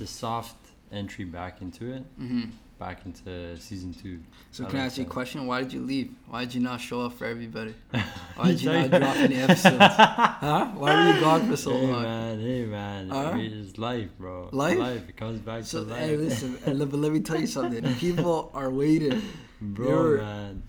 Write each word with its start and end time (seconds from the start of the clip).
it's 0.00 0.10
a 0.10 0.14
soft 0.14 0.56
entry 0.92 1.24
back 1.24 1.60
into 1.62 1.92
it, 1.92 2.04
hmm 2.16 2.44
back 2.78 3.04
into 3.04 3.58
season 3.58 3.92
two. 3.92 4.18
So 4.52 4.64
I 4.64 4.70
can 4.70 4.80
I 4.80 4.86
ask 4.86 4.96
you 4.96 5.04
a 5.04 5.06
question? 5.06 5.46
Why 5.46 5.60
did 5.62 5.70
you 5.74 5.82
leave? 5.82 6.14
Why 6.30 6.46
did 6.46 6.54
you 6.54 6.62
not 6.62 6.80
show 6.80 7.02
up 7.02 7.12
for 7.12 7.26
everybody? 7.26 7.74
Why 8.36 8.46
did 8.52 8.62
you 8.62 8.72
not 8.72 8.88
drop 8.90 9.16
any 9.16 9.36
episodes? 9.36 9.76
huh? 9.80 10.70
Why 10.76 10.94
were 10.94 11.14
you 11.14 11.20
gone 11.20 11.46
for 11.46 11.56
so 11.58 11.72
hey 11.72 11.86
long? 11.92 12.02
man, 12.04 12.40
hey 12.40 12.64
man, 12.64 13.10
Huh? 13.10 13.32
it's 13.36 13.76
life, 13.76 14.08
bro. 14.18 14.48
Life? 14.52 14.78
life. 14.78 15.08
It 15.10 15.16
comes 15.18 15.40
back 15.40 15.64
So 15.64 15.84
to 15.84 15.90
life. 15.90 16.00
hey, 16.00 16.16
listen, 16.16 16.58
let, 16.78 16.90
but 16.90 16.96
let 17.00 17.12
me 17.12 17.20
tell 17.20 17.38
you 17.38 17.46
something. 17.46 17.84
People 18.06 18.50
are 18.54 18.70
waiting. 18.70 19.20
bro, 19.60 19.86
you're- 19.88 20.22
man. 20.22 20.59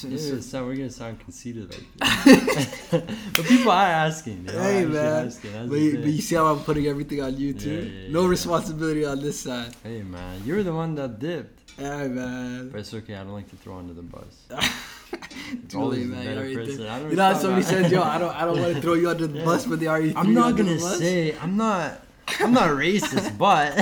This 0.00 0.50
so- 0.50 0.64
we're 0.64 0.76
gonna 0.76 0.90
sound 0.90 1.20
conceited 1.20 1.70
like 1.70 2.24
this. 2.24 2.88
but 3.36 3.44
people 3.46 3.70
are 3.70 3.86
asking. 3.86 4.44
They 4.44 4.56
are 4.56 4.62
Hey 4.62 4.78
actually 4.78 4.92
man, 4.94 5.26
asking. 5.26 5.68
But 5.68 5.74
you, 5.78 5.98
but 5.98 6.06
you 6.10 6.22
see 6.22 6.34
how 6.34 6.46
I'm 6.46 6.60
putting 6.60 6.86
everything 6.86 7.20
on 7.22 7.36
you 7.36 7.52
too? 7.52 7.70
Yeah, 7.70 8.02
yeah, 8.02 8.12
no 8.12 8.22
yeah. 8.22 8.28
responsibility 8.28 9.04
on 9.04 9.20
this 9.20 9.40
side. 9.40 9.74
Hey 9.82 10.02
man, 10.02 10.42
you're 10.44 10.62
the 10.62 10.72
one 10.74 10.94
that 10.94 11.18
dipped. 11.18 11.78
Hey 11.78 12.08
man. 12.08 12.70
But 12.70 12.80
it's 12.80 12.94
okay. 12.94 13.14
I 13.14 13.24
don't 13.24 13.32
like 13.32 13.50
to 13.50 13.56
throw 13.56 13.76
under 13.78 13.92
the 13.94 14.02
bus. 14.02 14.46
Too 15.68 15.82
late, 15.84 16.06
man. 16.06 16.24
You 16.24 16.30
already 16.38 16.54
did. 16.54 16.78
You 16.78 16.84
know 17.16 17.22
how 17.22 17.32
stop, 17.32 17.42
somebody 17.42 17.62
says, 17.62 17.92
yo, 17.92 18.02
I 18.02 18.16
don't, 18.16 18.34
I 18.34 18.46
don't 18.46 18.58
want 18.58 18.74
to 18.74 18.80
throw 18.80 18.94
you 18.94 19.10
under 19.10 19.26
the 19.26 19.44
bus, 19.44 19.66
but 19.66 19.78
they 19.78 19.86
already. 19.86 20.14
I'm 20.16 20.32
not 20.32 20.56
gonna 20.56 20.78
say 20.78 21.36
I'm 21.38 21.56
not. 21.56 22.00
I'm 22.40 22.52
not 22.54 22.70
racist, 22.70 23.36
but. 23.36 23.76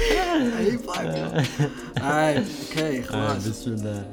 Hey, 0.00 0.76
fuck, 0.78 1.04
yo. 1.04 1.24
All 2.02 2.10
right, 2.10 2.38
okay, 2.70 3.02
Alright, 3.02 3.06
خلاص. 3.06 3.44
this 3.44 3.66
or 3.66 3.76
that. 3.76 4.06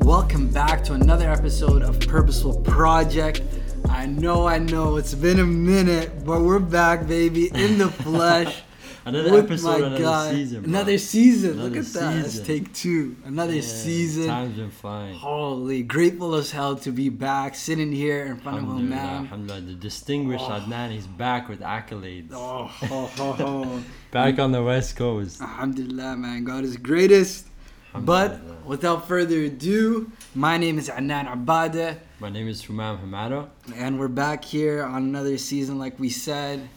Welcome 0.00 0.48
back 0.48 0.84
to 0.84 0.92
another 0.92 1.30
episode 1.30 1.82
of 1.82 1.98
Purposeful 2.00 2.60
Project. 2.60 3.40
I 3.88 4.04
know, 4.04 4.46
I 4.46 4.58
know, 4.58 4.96
it's 4.96 5.14
been 5.14 5.38
a 5.38 5.46
minute, 5.46 6.22
but 6.26 6.42
we're 6.42 6.58
back, 6.58 7.06
baby, 7.06 7.50
in 7.54 7.78
the 7.78 7.88
flesh. 7.88 8.62
Another 9.07 9.31
with 9.33 9.45
episode, 9.45 9.83
another 9.93 10.33
season. 10.35 10.61
Bro. 10.61 10.69
Another 10.69 10.97
season. 10.97 11.51
Another 11.51 11.69
Look 11.69 11.77
at 11.77 11.93
that. 11.93 12.15
Let's 12.15 12.29
season. 12.31 12.45
take 12.45 12.73
two. 12.73 13.15
Another 13.23 13.53
Yeah, 13.53 13.61
season. 13.61 14.27
Time's 14.27 14.57
been 14.57 14.71
flying. 14.71 15.13
Holy, 15.13 15.83
grateful 15.83 16.33
as 16.33 16.49
hell 16.49 16.75
to 16.77 16.91
be 16.91 17.09
back, 17.09 17.53
sitting 17.53 17.91
here 17.91 18.25
in 18.25 18.37
front 18.37 18.57
of 18.63 18.69
a 18.69 18.79
man. 18.79 19.25
alhamdulillah. 19.25 19.61
The 19.61 19.73
distinguished 19.73 20.45
Oh. 20.47 20.59
Adnan, 20.59 20.91
he's 20.91 21.05
back 21.05 21.47
with 21.49 21.59
accolades. 21.61 22.29
Oh, 22.33 22.65
ho, 22.65 23.05
ho, 23.15 23.31
ho. 23.33 23.79
Back 24.11 24.39
on 24.39 24.51
the 24.53 24.63
West 24.63 24.95
Coast. 24.95 25.39
Alhamdulillah, 25.41 26.15
man. 26.17 26.43
God 26.43 26.63
is 26.63 26.75
greatest. 26.77 27.45
But 27.93 28.39
without 28.65 29.07
further 29.07 29.43
ado, 29.43 30.11
my 30.33 30.57
name 30.57 30.77
is 30.79 30.89
Adnan 30.89 31.27
Abada, 31.27 31.97
My 32.19 32.29
name 32.29 32.47
is 32.47 32.63
Humam 32.63 32.99
Hamado. 33.01 33.49
and 33.75 33.99
we're 33.99 34.07
back 34.09 34.43
here 34.43 34.83
on 34.83 35.03
another 35.03 35.37
season, 35.37 35.77
like 35.77 35.97
we 35.99 36.09
said, 36.09 36.67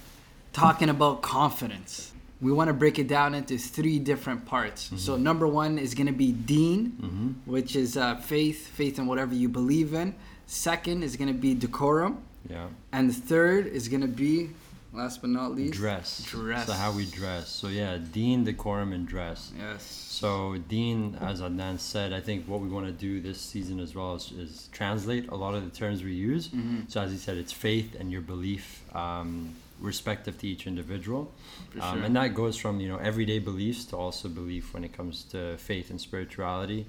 talking 0.52 0.88
about 0.88 1.22
confidence. 1.22 2.12
We 2.40 2.52
want 2.52 2.68
to 2.68 2.74
break 2.74 2.98
it 2.98 3.08
down 3.08 3.34
into 3.34 3.58
three 3.58 3.98
different 3.98 4.46
parts. 4.46 4.90
So, 4.96 5.16
number 5.16 5.46
one 5.48 5.76
is 5.78 5.94
going 5.94 6.06
to 6.06 6.12
be 6.12 6.30
Deen, 6.32 6.92
Mm-hmm. 7.00 7.28
which 7.50 7.74
is 7.74 7.96
uh, 7.96 8.14
faith, 8.16 8.68
faith 8.68 8.98
in 8.98 9.06
whatever 9.06 9.34
you 9.34 9.48
believe 9.48 9.92
in. 9.94 10.14
Second 10.46 11.02
is 11.02 11.16
going 11.16 11.28
to 11.28 11.38
be 11.38 11.54
decorum. 11.54 12.18
Yeah. 12.48 12.68
And 12.92 13.10
the 13.10 13.14
third 13.14 13.66
is 13.66 13.88
going 13.88 14.00
to 14.02 14.06
be, 14.08 14.50
last 14.92 15.20
but 15.20 15.30
not 15.30 15.54
least, 15.54 15.74
Dress. 15.74 16.22
Dress. 16.30 16.66
So 16.66 16.72
how 16.72 16.92
we 16.92 17.04
dress. 17.06 17.48
So 17.48 17.66
yeah, 17.68 17.98
Deen, 18.12 18.44
decorum, 18.44 18.92
and 18.92 19.06
dress. 19.06 19.50
Yes. 19.58 19.82
So 19.82 20.56
Deen, 20.68 21.18
as 21.20 21.40
Adnan 21.40 21.78
said, 21.80 22.12
I 22.12 22.20
think 22.20 22.46
what 22.46 22.60
we 22.60 22.68
want 22.68 22.86
to 22.86 22.92
do 22.92 23.20
this 23.20 23.40
season 23.40 23.80
as 23.80 23.94
well 23.96 24.14
is, 24.14 24.30
is 24.32 24.68
translate 24.72 25.28
a 25.28 25.34
lot 25.34 25.54
of 25.54 25.64
the 25.64 25.76
terms 25.76 26.02
we 26.04 26.12
use. 26.14 26.48
Mhm. 26.48 26.88
So 26.90 27.00
as 27.02 27.10
he 27.10 27.18
said, 27.18 27.36
it's 27.36 27.52
faith 27.52 27.96
and 27.98 28.10
your 28.12 28.22
belief, 28.22 28.82
um, 28.94 29.54
respective 29.80 30.38
to 30.38 30.48
each 30.48 30.66
individual, 30.66 31.32
um, 31.80 32.02
and 32.02 32.16
that 32.16 32.34
goes 32.34 32.56
from 32.56 32.80
you 32.80 32.88
know 32.88 32.98
everyday 32.98 33.38
beliefs 33.38 33.84
to 33.86 33.96
also 33.96 34.28
belief 34.28 34.74
when 34.74 34.84
it 34.84 34.92
comes 34.92 35.24
to 35.24 35.56
faith 35.58 35.90
and 35.90 36.00
spirituality. 36.00 36.86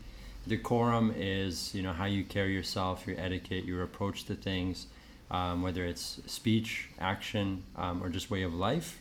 Decorum 0.48 1.14
is 1.16 1.74
you 1.76 1.82
know 1.82 1.94
how 1.94 2.06
you 2.06 2.24
carry 2.24 2.54
yourself, 2.54 3.06
your 3.06 3.20
etiquette, 3.20 3.66
your 3.66 3.84
approach 3.84 4.26
to 4.26 4.36
things, 4.36 4.88
um, 5.32 5.62
whether 5.62 5.86
it's 5.86 6.20
speech, 6.26 6.90
action, 7.00 7.64
um, 7.76 8.04
or 8.04 8.10
just 8.10 8.32
way 8.32 8.44
of 8.44 8.54
life. 8.54 9.00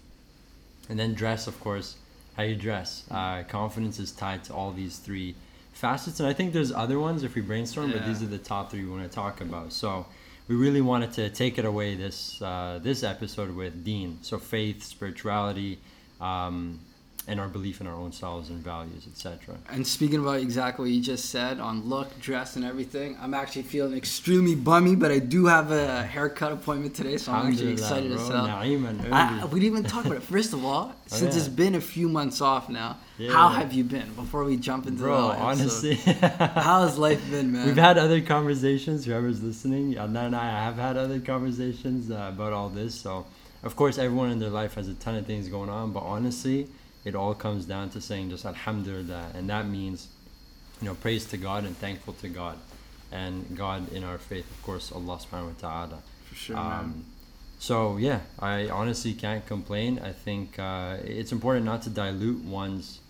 And 0.88 0.98
then 0.98 1.14
dress, 1.14 1.46
of 1.46 1.58
course, 1.60 1.96
how 2.36 2.42
you 2.44 2.56
dress. 2.56 3.04
Uh, 3.10 3.42
confidence 3.42 3.98
is 3.98 4.12
tied 4.12 4.44
to 4.44 4.54
all 4.54 4.72
these 4.72 4.98
three 4.98 5.34
facets, 5.72 6.18
and 6.18 6.28
I 6.28 6.32
think 6.32 6.52
there's 6.52 6.72
other 6.72 6.98
ones 6.98 7.22
if 7.22 7.34
we 7.34 7.40
brainstorm, 7.40 7.92
but 7.92 8.04
these 8.06 8.22
are 8.22 8.26
the 8.26 8.38
top 8.38 8.70
three 8.70 8.84
we 8.84 8.90
want 8.90 9.02
to 9.02 9.14
talk 9.14 9.40
about. 9.40 9.72
So 9.72 10.06
we 10.48 10.56
really 10.56 10.80
wanted 10.80 11.12
to 11.12 11.28
take 11.28 11.58
it 11.58 11.66
away 11.66 11.94
this 11.94 12.40
uh, 12.40 12.80
this 12.82 13.02
episode 13.02 13.54
with 13.54 13.84
Deen. 13.84 14.18
So 14.22 14.38
faith, 14.38 14.82
spirituality, 14.82 15.78
um, 16.20 16.80
and 17.28 17.38
our 17.38 17.46
belief 17.46 17.80
in 17.82 17.86
our 17.86 17.94
own 17.94 18.10
selves 18.10 18.48
and 18.48 18.58
values, 18.64 19.06
etc. 19.06 19.54
And 19.68 19.86
speaking 19.86 20.20
about 20.20 20.40
exactly 20.40 20.84
what 20.84 20.90
you 20.90 21.02
just 21.02 21.26
said 21.26 21.60
on 21.60 21.82
look, 21.84 22.18
dress, 22.20 22.56
and 22.56 22.64
everything, 22.64 23.18
I'm 23.20 23.34
actually 23.34 23.62
feeling 23.62 23.96
extremely 23.96 24.54
bummy, 24.54 24.96
but 24.96 25.10
I 25.12 25.18
do 25.18 25.44
have 25.46 25.70
a 25.70 26.02
haircut 26.04 26.52
appointment 26.52 26.94
today, 26.94 27.18
so 27.18 27.30
I'm 27.32 27.52
actually 27.52 27.72
excited 27.72 28.10
as 28.12 28.26
hell. 28.26 28.48
Naiman, 28.48 29.12
I, 29.12 29.40
early. 29.40 29.48
we 29.50 29.60
didn't 29.60 29.78
even 29.78 29.90
talk 29.90 30.06
about 30.06 30.16
it. 30.16 30.22
First 30.34 30.54
of 30.54 30.64
all, 30.64 30.94
since 31.06 31.34
yeah. 31.34 31.40
it's 31.40 31.48
been 31.48 31.74
a 31.74 31.80
few 31.80 32.08
months 32.08 32.40
off 32.40 32.70
now, 32.70 32.96
Yeah. 33.18 33.32
how 33.32 33.48
have 33.48 33.74
you 33.74 33.84
been? 33.84 34.10
Before 34.14 34.44
we 34.44 34.56
jump 34.56 34.86
into 34.86 35.02
Bro, 35.02 35.28
the 35.28 35.34
honestly, 35.34 35.94
how 36.64 36.82
has 36.86 36.96
life 36.96 37.22
been, 37.30 37.52
man? 37.52 37.66
We've 37.66 37.76
had 37.76 37.98
other 37.98 38.22
conversations. 38.22 39.04
Whoever's 39.04 39.42
listening, 39.42 39.94
Adnan 39.94 40.28
and 40.28 40.36
I 40.36 40.64
have 40.64 40.76
had 40.76 40.96
other 40.96 41.20
conversations 41.20 42.10
uh, 42.10 42.30
about 42.32 42.54
all 42.54 42.70
this. 42.70 42.94
So, 42.94 43.26
of 43.62 43.76
course, 43.76 43.98
everyone 43.98 44.30
in 44.30 44.38
their 44.38 44.48
life 44.48 44.74
has 44.74 44.88
a 44.88 44.94
ton 44.94 45.14
of 45.16 45.26
things 45.26 45.48
going 45.48 45.68
on. 45.68 45.92
But 45.92 46.04
honestly, 46.04 46.68
it 47.08 47.14
all 47.14 47.34
comes 47.34 47.64
down 47.64 47.90
to 47.90 48.00
saying 48.00 48.30
just 48.30 48.44
Alhamdulillah, 48.44 49.32
and 49.34 49.48
that 49.48 49.66
means, 49.66 50.08
you 50.80 50.86
know, 50.86 50.94
praise 50.94 51.24
to 51.32 51.36
God 51.36 51.64
and 51.64 51.74
thankful 51.76 52.14
to 52.24 52.28
God, 52.28 52.58
and 53.10 53.56
God 53.56 53.90
in 53.92 54.04
our 54.04 54.18
faith, 54.18 54.48
of 54.50 54.62
course, 54.62 54.92
Allah 54.92 55.16
Subhanahu 55.24 55.54
wa 55.54 55.68
Taala. 55.68 55.98
For 56.28 56.34
sure, 56.34 56.56
man. 56.56 56.84
Um, 56.84 57.04
so 57.58 57.96
yeah, 57.96 58.20
I 58.38 58.68
honestly 58.68 59.14
can't 59.14 59.44
complain. 59.46 59.98
I 59.98 60.12
think 60.12 60.58
uh, 60.58 60.98
it's 61.02 61.32
important 61.32 61.64
not 61.64 61.82
to 61.82 61.90
dilute 61.90 62.44
one's 62.44 63.00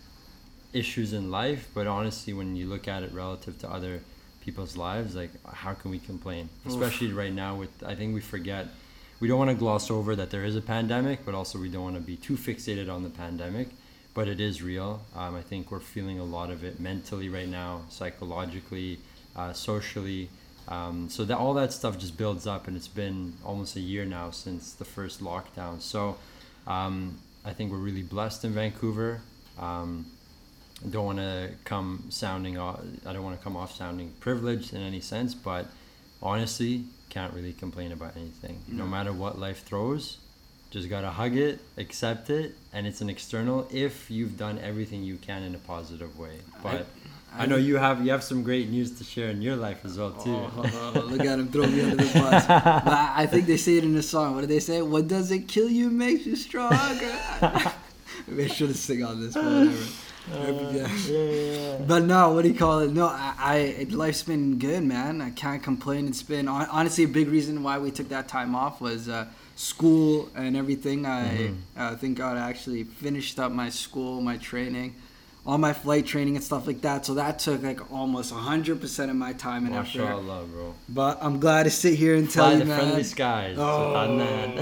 issues 0.73 1.13
in 1.13 1.29
life, 1.29 1.67
but 1.73 1.85
honestly, 1.87 2.33
when 2.33 2.55
you 2.55 2.67
look 2.67 2.87
at 2.87 3.03
it 3.03 3.11
relative 3.11 3.59
to 3.59 3.69
other 3.69 4.01
people's 4.41 4.77
lives, 4.77 5.15
like 5.15 5.31
how 5.45 5.73
can 5.73 5.91
we 5.91 5.99
complain? 5.99 6.49
Oof. 6.65 6.73
Especially 6.73 7.11
right 7.11 7.33
now, 7.33 7.55
with 7.55 7.71
I 7.85 7.95
think 7.95 8.13
we 8.13 8.21
forget. 8.21 8.67
We 9.19 9.27
don't 9.27 9.37
want 9.37 9.51
to 9.51 9.55
gloss 9.65 9.91
over 9.91 10.15
that 10.15 10.29
there 10.29 10.45
is 10.45 10.55
a 10.55 10.61
pandemic, 10.61 11.25
but 11.25 11.35
also 11.35 11.59
we 11.59 11.67
don't 11.67 11.83
want 11.83 11.97
to 11.97 12.01
be 12.01 12.15
too 12.15 12.37
fixated 12.37 12.89
on 12.89 13.03
the 13.03 13.09
pandemic. 13.09 13.67
But 14.19 14.27
it 14.27 14.41
is 14.41 14.61
real. 14.61 14.99
Um, 15.15 15.33
I 15.33 15.41
think 15.41 15.71
we're 15.71 15.79
feeling 15.79 16.19
a 16.19 16.25
lot 16.25 16.49
of 16.51 16.65
it 16.65 16.77
mentally 16.77 17.29
right 17.29 17.47
now, 17.47 17.83
psychologically, 17.87 18.99
uh, 19.33 19.53
socially. 19.53 20.27
Um, 20.67 21.07
so 21.09 21.23
that 21.23 21.37
all 21.37 21.53
that 21.53 21.71
stuff 21.71 21.97
just 21.97 22.17
builds 22.17 22.45
up, 22.45 22.67
and 22.67 22.75
it's 22.75 22.89
been 22.89 23.31
almost 23.45 23.77
a 23.77 23.79
year 23.79 24.03
now 24.03 24.31
since 24.31 24.73
the 24.73 24.83
first 24.83 25.21
lockdown. 25.21 25.79
So 25.79 26.17
um, 26.67 27.17
I 27.45 27.53
think 27.53 27.71
we're 27.71 27.77
really 27.77 28.03
blessed 28.03 28.43
in 28.43 28.51
Vancouver. 28.51 29.21
Um, 29.57 30.05
I 30.85 30.89
don't 30.89 31.05
want 31.05 31.19
to 31.19 31.51
come 31.63 32.03
sounding 32.09 32.57
off, 32.57 32.81
I 33.05 33.13
don't 33.13 33.23
want 33.23 33.37
to 33.39 33.43
come 33.43 33.55
off 33.55 33.73
sounding 33.73 34.11
privileged 34.19 34.73
in 34.73 34.81
any 34.81 34.99
sense, 34.99 35.33
but 35.33 35.65
honestly, 36.21 36.83
can't 37.09 37.33
really 37.33 37.53
complain 37.53 37.93
about 37.93 38.17
anything. 38.17 38.59
No 38.67 38.83
No. 38.83 38.89
matter 38.89 39.13
what 39.13 39.39
life 39.39 39.63
throws, 39.63 40.17
just 40.69 40.89
gotta 40.89 41.09
hug 41.09 41.35
it, 41.35 41.59
accept 41.77 42.29
it, 42.29 42.55
and 42.73 42.85
it's 42.85 43.01
an 43.01 43.09
external 43.09 43.67
if 43.71 44.11
you've 44.11 44.37
done 44.37 44.59
everything 44.59 45.03
you 45.03 45.17
can 45.17 45.43
in 45.43 45.55
a 45.55 45.57
positive 45.59 46.17
way. 46.17 46.37
But 46.61 46.85
I, 47.35 47.45
know 47.45 47.55
you 47.55 47.77
have 47.77 48.03
you 48.05 48.11
have 48.11 48.23
some 48.23 48.43
great 48.43 48.69
news 48.69 48.97
to 48.99 49.03
share 49.03 49.29
in 49.29 49.41
your 49.41 49.55
life 49.55 49.83
as 49.83 49.97
well 49.97 50.11
too. 50.11 50.35
Oh, 50.35 51.05
look 51.07 51.21
at 51.21 51.39
him 51.39 51.47
throw 51.49 51.65
me 51.65 51.81
under 51.81 52.03
the 52.03 52.03
bus. 52.19 52.45
But 52.47 52.67
I 52.67 53.13
I 53.17 53.25
think 53.25 53.47
they 53.47 53.57
say 53.57 53.77
it 53.77 53.83
in 53.83 53.95
the 53.95 54.03
song. 54.03 54.35
What 54.35 54.41
do 54.41 54.47
they 54.47 54.59
say? 54.59 54.81
What 54.81 55.07
doesn't 55.07 55.47
kill 55.47 55.69
you 55.69 55.89
makes 55.89 56.25
you 56.25 56.35
stronger. 56.35 56.75
I 57.41 58.47
should 58.47 58.69
have 58.69 58.77
sing 58.77 59.03
on 59.03 59.21
this, 59.21 59.35
whatever. 59.35 59.75
Uh, 60.31 60.71
Yeah. 60.71 60.87
yeah, 61.07 61.17
yeah. 61.17 61.77
But 61.87 62.03
no, 62.03 62.33
what 62.33 62.43
do 62.43 62.49
you 62.49 62.55
call 62.57 62.79
it? 62.79 62.91
No, 62.91 63.07
I, 63.07 63.33
I 63.39 63.87
life's 63.89 64.23
been 64.23 64.59
good, 64.59 64.83
man. 64.83 65.21
I 65.21 65.29
can't 65.31 65.63
complain. 65.63 66.07
It's 66.07 66.21
been 66.23 66.47
honestly 66.47 67.03
a 67.05 67.07
big 67.07 67.27
reason 67.29 67.63
why 67.63 67.77
we 67.79 67.89
took 67.91 68.09
that 68.09 68.27
time 68.27 68.53
off 68.53 68.79
was 68.81 69.07
uh, 69.09 69.25
school 69.55 70.29
and 70.35 70.55
everything. 70.55 71.05
I 71.05 71.23
Mhm. 71.37 71.55
uh, 71.77 71.95
thank 71.95 72.17
God 72.17 72.37
I 72.37 72.49
actually 72.49 72.83
finished 72.83 73.39
up 73.39 73.51
my 73.51 73.69
school, 73.69 74.21
my 74.21 74.37
training, 74.37 74.93
all 75.45 75.57
my 75.57 75.73
flight 75.73 76.05
training 76.05 76.35
and 76.35 76.43
stuff 76.43 76.67
like 76.67 76.81
that. 76.81 77.05
So 77.05 77.13
that 77.15 77.39
took 77.39 77.63
like 77.63 77.81
almost 77.91 78.31
hundred 78.33 78.81
percent 78.81 79.09
of 79.09 79.17
my 79.17 79.33
time 79.33 79.65
and 79.65 79.73
effort. 79.75 79.99
Mashallah, 79.99 80.43
bro. 80.51 80.75
But 80.89 81.17
I'm 81.21 81.39
glad 81.39 81.63
to 81.63 81.71
sit 81.71 81.95
here 81.95 82.15
and 82.15 82.29
tell 82.29 82.45
Fly 82.45 82.53
you, 82.53 82.59
the 82.59 82.65
man. 82.65 82.77
friendly 82.79 83.03
skies. 83.03 83.55
Oh, 83.57 83.95
I'm 83.95 84.19
Adnan. 84.19 84.57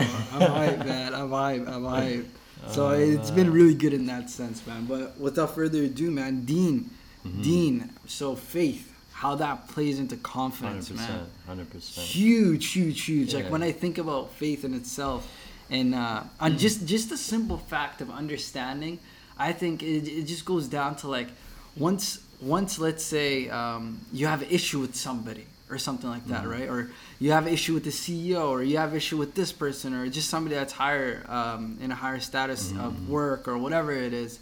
hype, 0.60 0.86
man. 0.86 1.14
I'm 1.14 1.30
hype. 1.32 1.68
I'm 1.68 1.84
hype. 1.86 2.28
So 2.72 2.88
Oh, 2.88 2.92
it's 2.92 3.32
been 3.32 3.52
really 3.52 3.74
good 3.76 3.94
in 3.94 4.06
that 4.08 4.30
sense, 4.30 4.66
man. 4.68 4.86
But 4.86 5.20
without 5.20 5.56
further 5.56 5.84
ado, 5.84 6.12
man, 6.12 6.44
Deen, 6.46 6.90
Mhm. 7.26 7.44
Deen. 7.44 7.90
So 8.08 8.36
faith, 8.36 8.94
how 9.14 9.36
that 9.36 9.68
plays 9.70 10.00
into 10.00 10.18
confidence, 10.18 10.88
Hundred 10.90 11.00
man. 11.02 11.08
percent, 11.08 11.30
hundred 11.48 11.70
percent. 11.72 12.08
Huge, 12.08 12.66
huge, 12.68 13.02
huge. 13.04 13.34
Like 13.34 13.50
when 13.52 13.64
I 13.64 13.72
think 13.72 13.98
about 13.98 14.34
faith 14.34 14.64
in 14.64 14.74
itself, 14.74 15.28
and 15.70 15.94
uh, 15.96 16.24
on 16.40 16.58
just 16.58 16.86
just 16.86 17.10
the 17.10 17.18
simple 17.18 17.58
fact 17.58 18.02
of 18.02 18.10
understanding, 18.10 19.00
I 19.38 19.54
think 19.54 19.84
it, 19.84 20.08
it 20.08 20.24
just 20.24 20.46
goes 20.46 20.68
down 20.68 20.96
to 20.98 21.08
like 21.08 21.28
once 21.76 22.20
once 22.42 22.80
let's 22.80 23.04
say 23.04 23.50
um, 23.50 24.00
you 24.14 24.28
have 24.28 24.42
an 24.44 24.50
issue 24.50 24.80
with 24.80 24.96
somebody 24.96 25.46
or 25.70 25.78
something 25.78 26.10
like 26.10 26.26
that, 26.28 26.48
right? 26.48 26.70
Or 26.70 26.90
you 27.20 27.32
have 27.32 27.48
issue 27.48 27.74
with 27.74 27.84
the 27.84 27.90
CEO, 27.90 28.50
or 28.50 28.64
you 28.64 28.78
have 28.78 28.96
issue 28.96 29.18
with 29.18 29.34
this 29.36 29.52
person, 29.52 29.94
or 29.94 30.08
just 30.10 30.30
somebody 30.30 30.56
that's 30.56 30.74
higher 30.74 31.26
um, 31.28 31.78
in 31.82 31.92
a 31.92 31.96
higher 31.96 32.20
status 32.20 32.72
of 32.80 33.10
work 33.10 33.48
or 33.48 33.58
whatever 33.58 33.92
it 33.92 34.14
is. 34.14 34.40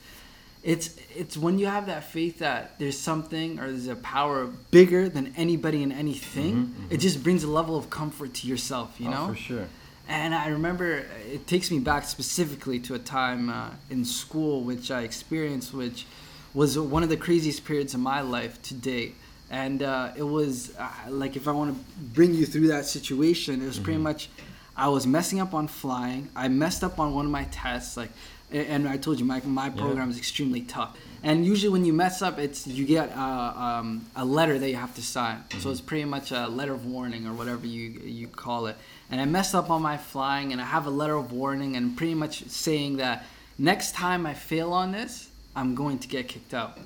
It's 0.63 0.95
it's 1.15 1.37
when 1.37 1.59
you 1.59 1.67
have 1.67 1.85
that 1.87 2.05
faith 2.05 2.39
that 2.39 2.79
there's 2.79 2.97
something 2.97 3.59
or 3.59 3.67
there's 3.67 3.87
a 3.87 3.95
power 3.97 4.47
bigger 4.71 5.07
than 5.09 5.33
anybody 5.37 5.83
and 5.83 5.93
anything. 5.93 6.73
It 6.89 6.97
just 6.97 7.21
brings 7.23 7.43
a 7.43 7.49
level 7.49 7.77
of 7.77 7.89
comfort 7.91 8.33
to 8.35 8.47
yourself, 8.47 8.95
you 8.99 9.07
Oh, 9.07 9.11
know. 9.11 9.27
for 9.29 9.35
sure. 9.35 9.67
And 10.07 10.33
I 10.35 10.47
remember 10.49 11.05
it 11.31 11.45
takes 11.47 11.69
me 11.71 11.79
back 11.79 12.05
specifically 12.05 12.79
to 12.81 12.93
a 12.95 12.99
time 12.99 13.49
uh, 13.49 13.69
in 13.89 14.05
school 14.05 14.61
which 14.61 14.89
I 14.91 15.01
experienced, 15.01 15.73
which 15.73 16.05
was 16.53 16.77
one 16.79 17.03
of 17.03 17.09
the 17.09 17.17
craziest 17.17 17.65
periods 17.65 17.93
of 17.95 17.99
my 17.99 18.21
life 18.21 18.61
to 18.63 18.73
date. 18.75 19.15
And 19.49 19.83
uh, 19.83 20.11
it 20.15 20.23
was 20.23 20.75
uh, 20.77 20.89
like, 21.09 21.35
if 21.35 21.47
I 21.47 21.51
want 21.51 21.75
to 21.75 21.79
bring 22.13 22.33
you 22.33 22.45
through 22.45 22.67
that 22.67 22.85
situation, 22.85 23.61
it 23.61 23.65
was 23.65 23.79
pretty 23.79 23.99
much 23.99 24.29
I 24.75 24.89
was 24.89 25.07
messing 25.07 25.39
up 25.39 25.53
on 25.53 25.67
flying. 25.67 26.29
I 26.35 26.47
messed 26.47 26.83
up 26.83 26.99
on 26.99 27.13
one 27.13 27.25
of 27.25 27.31
my 27.31 27.45
tests, 27.51 27.95
like, 27.95 28.09
and 28.51 28.87
I 28.87 28.97
told 28.97 29.19
you 29.19 29.25
my 29.25 29.41
my 29.41 29.69
program 29.69 30.09
is 30.09 30.17
extremely 30.17 30.61
tough. 30.61 30.97
And 31.23 31.45
usually 31.45 31.71
when 31.71 31.85
you 31.85 31.93
mess 31.93 32.21
up, 32.21 32.37
it's 32.37 32.67
you 32.67 32.85
get 32.85 33.11
uh, 33.15 33.53
um, 33.55 34.05
a 34.15 34.23
letter 34.23 34.59
that 34.59 34.69
you 34.69 34.75
have 34.75 34.93
to 34.95 35.01
sign. 35.01 35.43
So 35.59 35.71
it's 35.71 35.81
pretty 35.81 36.05
much 36.05 36.31
a 36.31 36.47
letter 36.47 36.73
of 36.73 36.85
warning 36.85 37.25
or 37.25 37.33
whatever 37.33 37.65
you 37.65 37.89
you 38.03 38.27
call 38.27 38.67
it. 38.67 38.75
And 39.09 39.19
I 39.19 39.25
messed 39.25 39.55
up 39.55 39.69
on 39.69 39.81
my 39.81 39.97
flying, 39.97 40.51
and 40.51 40.61
I 40.61 40.65
have 40.65 40.85
a 40.85 40.91
letter 40.91 41.15
of 41.15 41.31
warning, 41.31 41.75
and 41.75 41.97
pretty 41.97 42.13
much 42.13 42.43
saying 42.49 42.97
that 42.97 43.25
next 43.57 43.95
time 43.95 44.25
I 44.25 44.33
fail 44.33 44.73
on 44.73 44.91
this, 44.91 45.29
I'm 45.55 45.73
going 45.73 45.99
to 45.99 46.07
get 46.07 46.27
kicked 46.27 46.53
out. 46.53 46.83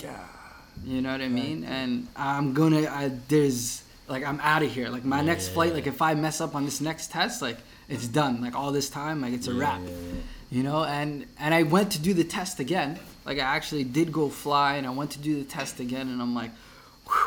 You 0.85 1.01
know 1.01 1.11
what 1.11 1.21
I 1.21 1.27
mean? 1.27 1.63
And 1.65 2.07
I'm 2.15 2.53
gonna. 2.53 2.87
I, 2.87 3.11
there's 3.27 3.83
like 4.07 4.23
I'm 4.25 4.39
out 4.41 4.63
of 4.63 4.71
here. 4.71 4.89
Like 4.89 5.03
my 5.05 5.17
Yeah, 5.17 5.23
next 5.23 5.47
yeah, 5.47 5.53
flight. 5.53 5.69
yeah. 5.69 5.75
Like 5.75 5.87
if 5.87 6.01
I 6.01 6.13
mess 6.15 6.41
up 6.41 6.55
on 6.55 6.65
this 6.65 6.81
next 6.81 7.11
test, 7.11 7.41
like 7.41 7.57
it's 7.87 8.07
done. 8.07 8.41
Like 8.41 8.55
all 8.55 8.71
this 8.71 8.89
time, 8.89 9.21
like 9.21 9.33
it's 9.33 9.47
a 9.47 9.53
wrap. 9.53 9.81
You 10.49 10.63
know. 10.63 10.83
And 10.83 11.25
and 11.39 11.53
I 11.53 11.63
went 11.63 11.91
to 11.91 11.99
do 11.99 12.13
the 12.13 12.23
test 12.23 12.59
again. 12.59 12.99
Like 13.25 13.37
I 13.37 13.41
actually 13.55 13.83
did 13.83 14.11
go 14.11 14.29
fly, 14.29 14.75
and 14.75 14.87
I 14.87 14.89
went 14.91 15.11
to 15.11 15.19
do 15.19 15.35
the 15.35 15.43
test 15.49 15.79
again, 15.79 16.07
and 16.07 16.21
I'm 16.21 16.33
like, 16.33 16.51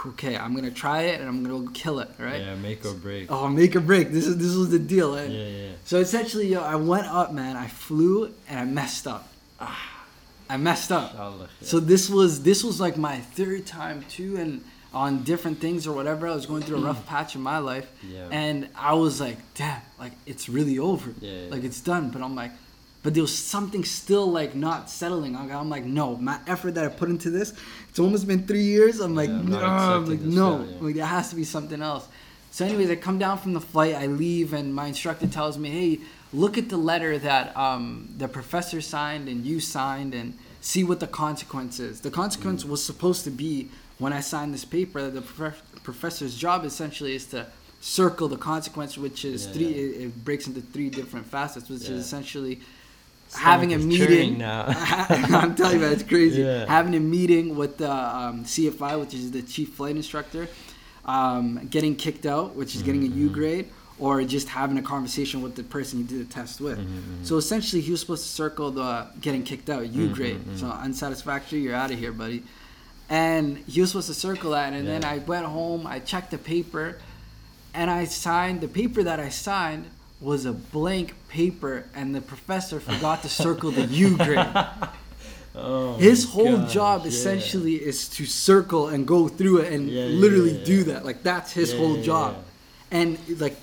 okay, 0.07 0.37
I'm 0.37 0.55
gonna 0.55 0.71
try 0.71 1.03
it, 1.03 1.21
and 1.21 1.29
I'm 1.29 1.45
gonna 1.45 1.71
kill 1.73 2.01
it. 2.01 2.09
Right? 2.19 2.41
Yeah, 2.41 2.55
make 2.57 2.85
or 2.87 2.95
break. 2.95 3.31
Oh, 3.31 3.49
make 3.49 3.77
or 3.77 3.81
break. 3.81 4.11
This 4.11 4.27
is 4.27 4.39
this 4.39 4.55
was 4.57 4.71
the 4.71 4.79
deal. 4.79 5.15
And 5.15 5.33
Yeah, 5.33 5.47
yeah. 5.47 5.69
so 5.85 5.99
essentially, 5.99 6.49
yo, 6.49 6.61
I 6.63 6.77
went 6.77 7.07
up, 7.07 7.33
man. 7.33 7.57
I 7.57 7.69
flew 7.69 8.33
and 8.49 8.59
I 8.59 8.65
messed 8.65 9.07
up. 9.07 9.29
Ah. 9.61 9.92
I 10.49 10.57
messed 10.57 10.93
up. 10.93 11.11
Inshallah, 11.13 11.49
yeah. 11.61 11.69
So 11.69 11.81
this 11.81 12.09
was 12.11 12.43
this 12.43 12.63
was 12.65 12.81
like 12.81 12.97
my 12.97 13.19
third 13.19 13.67
time 13.67 14.05
too, 14.09 14.37
and 14.37 14.63
on 14.95 15.23
different 15.25 15.59
things 15.59 15.87
or 15.87 15.95
whatever. 15.95 16.29
I 16.29 16.35
was 16.35 16.45
going 16.47 16.63
through 16.63 16.79
a 16.79 16.81
rough 16.85 17.07
patch 17.07 17.35
in 17.35 17.41
my 17.41 17.59
life, 17.59 17.91
Yeah. 18.07 18.29
and 18.31 18.69
I 18.77 18.93
was 18.95 19.21
like, 19.21 19.39
damn, 19.55 19.81
like 19.99 20.13
it's 20.27 20.49
really 20.49 20.79
over. 20.79 21.11
Yeah. 21.21 21.47
Like 21.51 21.65
it's 21.65 21.81
done. 21.81 22.11
But 22.11 22.21
I'm 22.23 22.35
like, 22.35 22.51
but 23.03 23.15
there 23.15 23.23
was 23.23 23.35
something 23.37 23.85
still 23.85 24.31
like 24.31 24.55
not 24.55 24.91
settling. 24.91 25.35
I'm 25.35 25.51
I'm 25.51 25.71
like, 25.71 25.85
no, 25.85 26.17
my 26.17 26.39
effort 26.47 26.75
that 26.75 26.85
I 26.85 26.89
put 26.89 27.09
into 27.09 27.31
this, 27.31 27.55
it's 27.89 27.99
almost 27.99 28.27
been 28.27 28.47
three 28.47 28.65
years. 28.65 29.01
I'm 29.01 29.15
like, 29.15 29.31
I'm 29.31 29.55
I'm 29.55 30.05
like 30.07 30.21
no, 30.21 30.59
failure. 30.65 30.79
like 30.81 30.95
there 30.97 31.07
has 31.07 31.31
to 31.31 31.37
be 31.37 31.45
something 31.45 31.81
else. 31.81 32.07
So, 32.51 32.67
anyways, 32.67 32.91
I 32.91 32.97
come 32.97 33.19
down 33.19 33.39
from 33.39 33.55
the 33.55 33.63
flight, 33.63 33.95
I 33.95 34.09
leave, 34.09 34.53
and 34.53 34.75
my 34.75 34.87
instructor 34.89 35.27
tells 35.27 35.57
me, 35.57 35.71
"Hey, 35.71 36.01
look 36.33 36.57
at 36.59 36.69
the 36.69 36.77
letter 36.77 37.19
that 37.19 37.57
um, 37.57 38.09
the 38.19 38.29
professor 38.29 38.81
signed 38.81 39.29
and 39.29 39.45
you 39.45 39.61
signed, 39.61 40.15
and 40.15 40.37
see 40.61 40.83
what 40.85 41.01
the 41.01 41.07
consequence 41.07 41.79
is." 41.81 42.01
The 42.01 42.11
Mm. 42.11 42.15
consequence 42.15 42.65
was 42.65 42.85
supposed 42.85 43.25
to 43.25 43.31
be 43.31 43.69
when 43.99 44.13
I 44.13 44.21
signed 44.21 44.53
this 44.55 44.65
paper. 44.65 45.11
The 45.11 45.23
prof- 45.23 45.63
professor's 45.83 46.35
job 46.37 46.65
essentially 46.65 47.15
is 47.15 47.27
to 47.27 47.47
circle 47.81 48.29
the 48.29 48.37
consequence, 48.37 48.97
which 48.97 49.25
is 49.25 49.47
Yeah, 49.47 49.53
three. 49.53 49.65
yeah. 49.69 49.77
It, 49.77 50.01
it 50.07 50.25
breaks 50.25 50.47
into 50.47 50.61
three 50.61 50.89
different 50.91 51.27
facets, 51.27 51.69
which 51.69 51.83
Yeah. 51.83 51.97
is 51.97 52.05
essentially 52.07 52.61
having 53.35 53.73
a 53.75 53.79
meeting. 53.79 54.39
now. 54.49 54.65
I'm 54.69 55.55
telling 55.55 55.81
you, 55.81 55.87
it's 55.87 56.03
crazy. 56.03 56.43
Having 56.79 56.95
a 56.97 57.01
meeting 57.01 57.57
with 57.57 57.79
the 57.79 57.91
um, 57.91 58.45
CFI, 58.45 59.01
which 59.01 59.15
is 59.15 59.31
the 59.33 59.43
chief 59.43 59.71
flight 59.75 59.97
instructor, 59.97 60.49
um, 61.05 61.67
getting 61.71 61.97
kicked 61.97 62.27
out, 62.27 62.55
which 62.55 62.75
is 62.77 62.83
getting 62.83 63.03
a 63.05 63.07
U 63.25 63.31
Mhm. 63.31 63.33
grade, 63.33 63.67
or 63.99 64.23
just 64.25 64.49
having 64.49 64.79
a 64.79 64.83
conversation 64.83 65.43
with 65.43 65.55
the 65.55 65.63
person 65.63 65.99
you 65.99 66.05
did 66.05 66.21
the 66.29 66.33
test 66.33 66.61
with. 66.61 66.79
Mhm, 66.79 67.25
So 67.25 67.37
essentially, 67.37 67.81
he 67.83 67.91
was 67.91 68.01
supposed 68.01 68.25
to 68.25 68.31
circle 68.31 68.71
the 68.71 69.07
getting 69.21 69.43
kicked 69.43 69.69
out 69.71 69.89
U 69.89 70.09
Mhm, 70.09 70.15
grade. 70.15 70.41
mhm. 70.45 70.59
So 70.61 70.67
unsatisfactory, 70.67 71.61
you're 71.61 71.75
out 71.75 71.91
of 71.91 71.99
here, 71.99 72.13
buddy. 72.13 72.43
And 73.09 73.59
he 73.69 73.81
was 73.81 73.91
supposed 73.91 74.09
to 74.09 74.15
circle 74.15 74.53
that, 74.53 74.73
and 74.73 74.89
then 74.89 75.05
I 75.05 75.19
went 75.19 75.45
home, 75.47 75.87
I 75.87 75.99
checked 75.99 76.31
the 76.31 76.39
paper, 76.39 76.99
and 77.75 77.91
I 77.91 78.07
signed 78.07 78.61
the 78.61 78.69
paper 78.69 79.03
that 79.03 79.21
I 79.21 79.29
signed 79.29 79.85
was 80.21 80.47
a 80.47 80.53
blank 80.53 81.15
paper, 81.29 81.85
and 81.95 82.15
the 82.15 82.21
professor 82.21 82.81
forgot 82.81 83.23
to 83.23 83.29
circle 83.29 83.71
the 83.71 83.83
U 83.85 84.17
grade. 84.17 84.47
Oh 85.55 85.97
His 85.99 86.25
whole 86.31 86.57
gosh, 86.57 86.73
job 86.73 87.01
yeah. 87.03 87.09
essentially 87.09 87.75
is 87.75 88.09
to 88.17 88.25
circle 88.25 88.89
and 88.89 89.07
go 89.07 89.29
through 89.29 89.59
it 89.59 89.73
and 89.75 89.91
Yeah, 89.91 90.07
yeah, 90.07 90.19
literally 90.19 90.53
yeah, 90.53 90.65
do 90.65 90.85
that. 90.85 91.05
Like 91.05 91.23
that's 91.23 91.53
his 91.53 91.73
Yeah, 91.73 91.77
whole 91.79 91.97
yeah, 91.97 92.03
job. 92.03 92.37
yeah. 92.91 92.99
And 92.99 93.19
like 93.39 93.57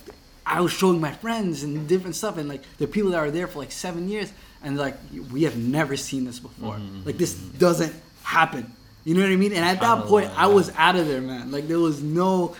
I 0.50 0.62
was 0.62 0.72
showing 0.74 1.00
my 1.00 1.12
friends 1.12 1.64
and 1.64 1.88
different 1.88 2.16
stuff 2.16 2.38
and 2.38 2.50
like 2.50 2.64
the 2.78 2.88
people 2.88 3.12
that 3.12 3.18
are 3.20 3.32
there 3.32 3.48
for 3.48 3.60
like 3.60 3.72
seven 3.72 4.10
years 4.10 4.32
and 4.64 4.78
like 4.78 4.96
we 5.32 5.44
have 5.44 5.56
never 5.58 5.96
seen 5.96 6.26
this 6.26 6.40
before. 6.40 6.76
Mhm, 6.76 7.06
Like 7.06 7.18
this 7.18 7.34
doesn't 7.36 7.94
happen. 8.24 8.64
You 9.06 9.14
know 9.16 9.22
what 9.22 9.32
I 9.32 9.36
mean? 9.36 9.54
And 9.54 9.64
at 9.64 9.80
that 9.82 10.06
point 10.06 10.30
I 10.36 10.48
was 10.48 10.72
out 10.76 10.96
of 10.96 11.08
there, 11.08 11.22
man. 11.22 11.52
Like 11.52 11.68
there 11.68 11.80
was 11.80 12.02
no 12.02 12.56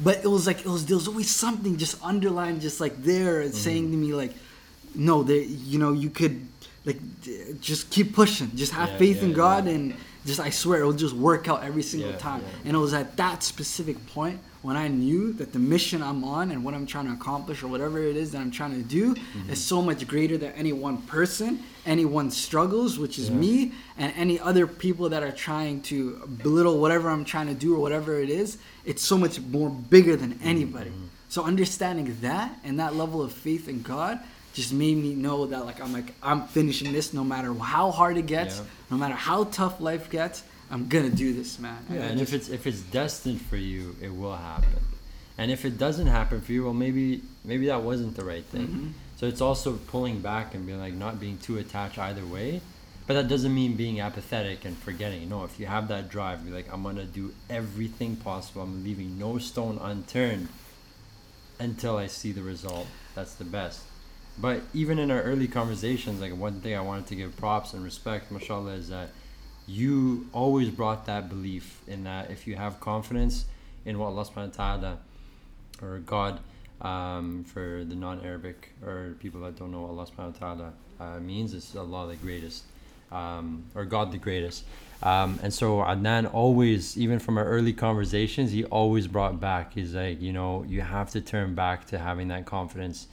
but 0.00 0.24
it 0.24 0.28
was 0.28 0.46
like 0.46 0.60
it 0.60 0.66
was 0.66 0.86
there 0.86 0.96
was 0.96 1.06
always 1.06 1.30
something 1.30 1.76
just 1.76 2.02
underlined 2.02 2.60
just 2.62 2.80
like 2.80 2.96
there 3.04 3.42
and 3.42 3.54
saying 3.54 3.90
to 3.92 3.96
me 3.96 4.12
like 4.14 4.32
no 4.94 5.22
there 5.22 5.36
you 5.42 5.78
know 5.78 5.92
you 5.92 6.10
could 6.10 6.46
like 6.86 6.98
just 7.60 7.90
keep 7.90 8.14
pushing 8.14 8.50
just 8.54 8.72
have 8.72 8.90
Yeah, 8.90 8.98
faith 8.98 9.22
in 9.22 9.32
god 9.32 9.66
yeah. 9.66 9.72
and 9.72 9.94
just 10.26 10.40
i 10.40 10.50
swear 10.50 10.80
it'll 10.80 10.92
just 10.92 11.14
work 11.14 11.48
out 11.48 11.62
every 11.62 11.82
single 11.82 12.10
Yeah, 12.10 12.16
time 12.18 12.40
yeah. 12.42 12.66
and 12.68 12.74
it 12.76 12.78
was 12.78 12.94
at 12.94 13.16
that 13.16 13.42
specific 13.42 13.96
point 14.08 14.38
when 14.62 14.76
i 14.76 14.86
knew 14.88 15.32
that 15.34 15.52
the 15.52 15.58
mission 15.58 16.02
i'm 16.02 16.24
on 16.24 16.50
and 16.50 16.64
what 16.64 16.74
i'm 16.74 16.86
trying 16.86 17.06
to 17.06 17.12
accomplish 17.12 17.62
or 17.62 17.68
whatever 17.68 17.98
it 18.02 18.16
is 18.16 18.32
that 18.32 18.40
i'm 18.40 18.50
trying 18.50 18.72
to 18.72 18.82
do 18.82 19.14
Mm-hmm. 19.14 19.50
is 19.50 19.62
so 19.62 19.80
much 19.82 20.06
greater 20.06 20.36
than 20.36 20.52
any 20.52 20.72
one 20.72 20.98
person 21.02 21.62
any 21.86 22.04
one 22.04 22.30
struggles 22.30 22.98
which 22.98 23.18
is 23.18 23.30
Yeah. 23.30 23.36
me 23.36 23.72
and 23.96 24.12
any 24.16 24.38
other 24.38 24.66
people 24.66 25.08
that 25.10 25.22
are 25.22 25.32
trying 25.32 25.80
to 25.82 25.96
belittle 26.42 26.78
whatever 26.80 27.08
i'm 27.08 27.24
trying 27.24 27.46
to 27.48 27.54
do 27.54 27.74
or 27.76 27.80
whatever 27.80 28.20
it 28.20 28.28
is 28.30 28.58
it's 28.84 29.02
so 29.02 29.16
much 29.16 29.40
more 29.40 29.70
bigger 29.70 30.16
than 30.16 30.38
anybody 30.42 30.90
Mm-hmm. 30.90 31.06
so 31.28 31.44
understanding 31.44 32.14
that 32.20 32.54
and 32.64 32.78
that 32.78 32.94
level 32.94 33.22
of 33.22 33.32
faith 33.32 33.68
in 33.68 33.80
God 33.82 34.18
just 34.54 34.72
made 34.72 34.96
me 34.96 35.14
know 35.14 35.46
that 35.46 35.66
like 35.66 35.80
I'm 35.82 35.92
like 35.92 36.14
I'm 36.22 36.46
finishing 36.46 36.92
this 36.92 37.12
no 37.12 37.24
matter 37.24 37.52
how 37.52 37.90
hard 37.90 38.16
it 38.16 38.26
gets, 38.26 38.58
Yeah. 38.58 38.64
no 38.92 38.96
matter 38.96 39.14
how 39.14 39.44
tough 39.44 39.80
life 39.80 40.08
gets, 40.10 40.42
I'm 40.70 40.88
gonna 40.88 41.10
do 41.10 41.32
this, 41.34 41.58
man. 41.58 41.84
Yeah, 41.90 42.00
I 42.00 42.04
and 42.04 42.20
if 42.20 42.32
it's 42.32 42.48
if 42.48 42.66
it's 42.66 42.80
destined 42.80 43.40
for 43.42 43.56
you, 43.56 43.96
it 44.00 44.14
will 44.14 44.36
happen. 44.36 44.80
And 45.36 45.50
if 45.50 45.64
it 45.64 45.76
doesn't 45.76 46.06
happen 46.06 46.40
for 46.40 46.52
you, 46.52 46.64
well, 46.64 46.72
maybe 46.72 47.22
maybe 47.44 47.66
that 47.66 47.82
wasn't 47.82 48.16
the 48.16 48.24
right 48.24 48.44
thing. 48.44 48.68
Mhm. 48.68 48.92
So 49.18 49.26
it's 49.26 49.40
also 49.40 49.72
pulling 49.88 50.20
back 50.20 50.54
and 50.54 50.64
being 50.66 50.78
like 50.80 50.94
not 50.94 51.18
being 51.20 51.38
too 51.38 51.58
attached 51.58 51.98
either 51.98 52.24
way. 52.24 52.60
But 53.06 53.14
that 53.14 53.28
doesn't 53.28 53.52
mean 53.54 53.74
being 53.76 54.00
apathetic 54.00 54.64
and 54.64 54.78
forgetting. 54.78 55.28
No, 55.28 55.44
if 55.44 55.60
you 55.60 55.66
have 55.66 55.88
that 55.88 56.08
drive, 56.08 56.42
be 56.46 56.50
like, 56.50 56.72
I'm 56.72 56.82
gonna 56.82 57.04
do 57.04 57.34
everything 57.50 58.16
possible. 58.16 58.62
I'm 58.62 58.82
leaving 58.82 59.18
no 59.18 59.36
stone 59.38 59.78
unturned 59.82 60.48
until 61.58 61.96
I 61.98 62.06
see 62.06 62.32
the 62.32 62.42
result. 62.42 62.86
That's 63.14 63.34
the 63.34 63.44
best. 63.44 63.80
But 64.38 64.62
even 64.72 64.98
in 64.98 65.10
our 65.10 65.22
early 65.22 65.46
conversations, 65.46 66.20
like 66.20 66.36
one 66.36 66.60
thing 66.60 66.74
I 66.74 66.80
wanted 66.80 67.06
to 67.06 67.14
give 67.14 67.36
props 67.36 67.72
and 67.72 67.84
respect, 67.84 68.30
mashallah, 68.30 68.72
is 68.72 68.88
that 68.88 69.10
you 69.66 70.28
always 70.32 70.68
brought 70.68 71.06
that 71.06 71.28
belief 71.28 71.80
in 71.86 72.04
that 72.04 72.30
if 72.30 72.46
you 72.46 72.56
have 72.56 72.80
confidence 72.80 73.46
in 73.84 73.98
what 73.98 74.06
Allah 74.06 74.24
subhanahu 74.24 74.58
wa 74.58 74.76
ta'ala 74.76 74.98
or 75.80 75.98
God 76.00 76.40
um, 76.80 77.44
for 77.44 77.84
the 77.84 77.94
non-Arabic 77.94 78.70
or 78.84 79.14
people 79.20 79.40
that 79.42 79.56
don't 79.56 79.70
know 79.70 79.82
what 79.82 79.90
Allah 79.90 80.06
subhanahu 80.06 80.40
wa 80.40 80.54
ta'ala 80.54 80.72
uh, 81.00 81.20
means, 81.20 81.54
it's 81.54 81.74
Allah 81.76 82.08
the 82.08 82.16
greatest 82.16 82.64
um, 83.12 83.64
or 83.74 83.84
God 83.84 84.12
the 84.12 84.18
greatest. 84.18 84.64
Um, 85.02 85.38
and 85.42 85.52
so 85.52 85.78
Adnan 85.78 86.32
always, 86.32 86.98
even 86.98 87.18
from 87.18 87.38
our 87.38 87.44
early 87.44 87.72
conversations, 87.72 88.52
he 88.52 88.64
always 88.64 89.06
brought 89.06 89.40
back, 89.40 89.74
he's 89.74 89.94
like, 89.94 90.20
you 90.20 90.32
know, 90.32 90.64
you 90.66 90.80
have 90.80 91.10
to 91.10 91.20
turn 91.20 91.54
back 91.54 91.86
to 91.88 91.98
having 91.98 92.28
that 92.28 92.46
confidence 92.46 93.06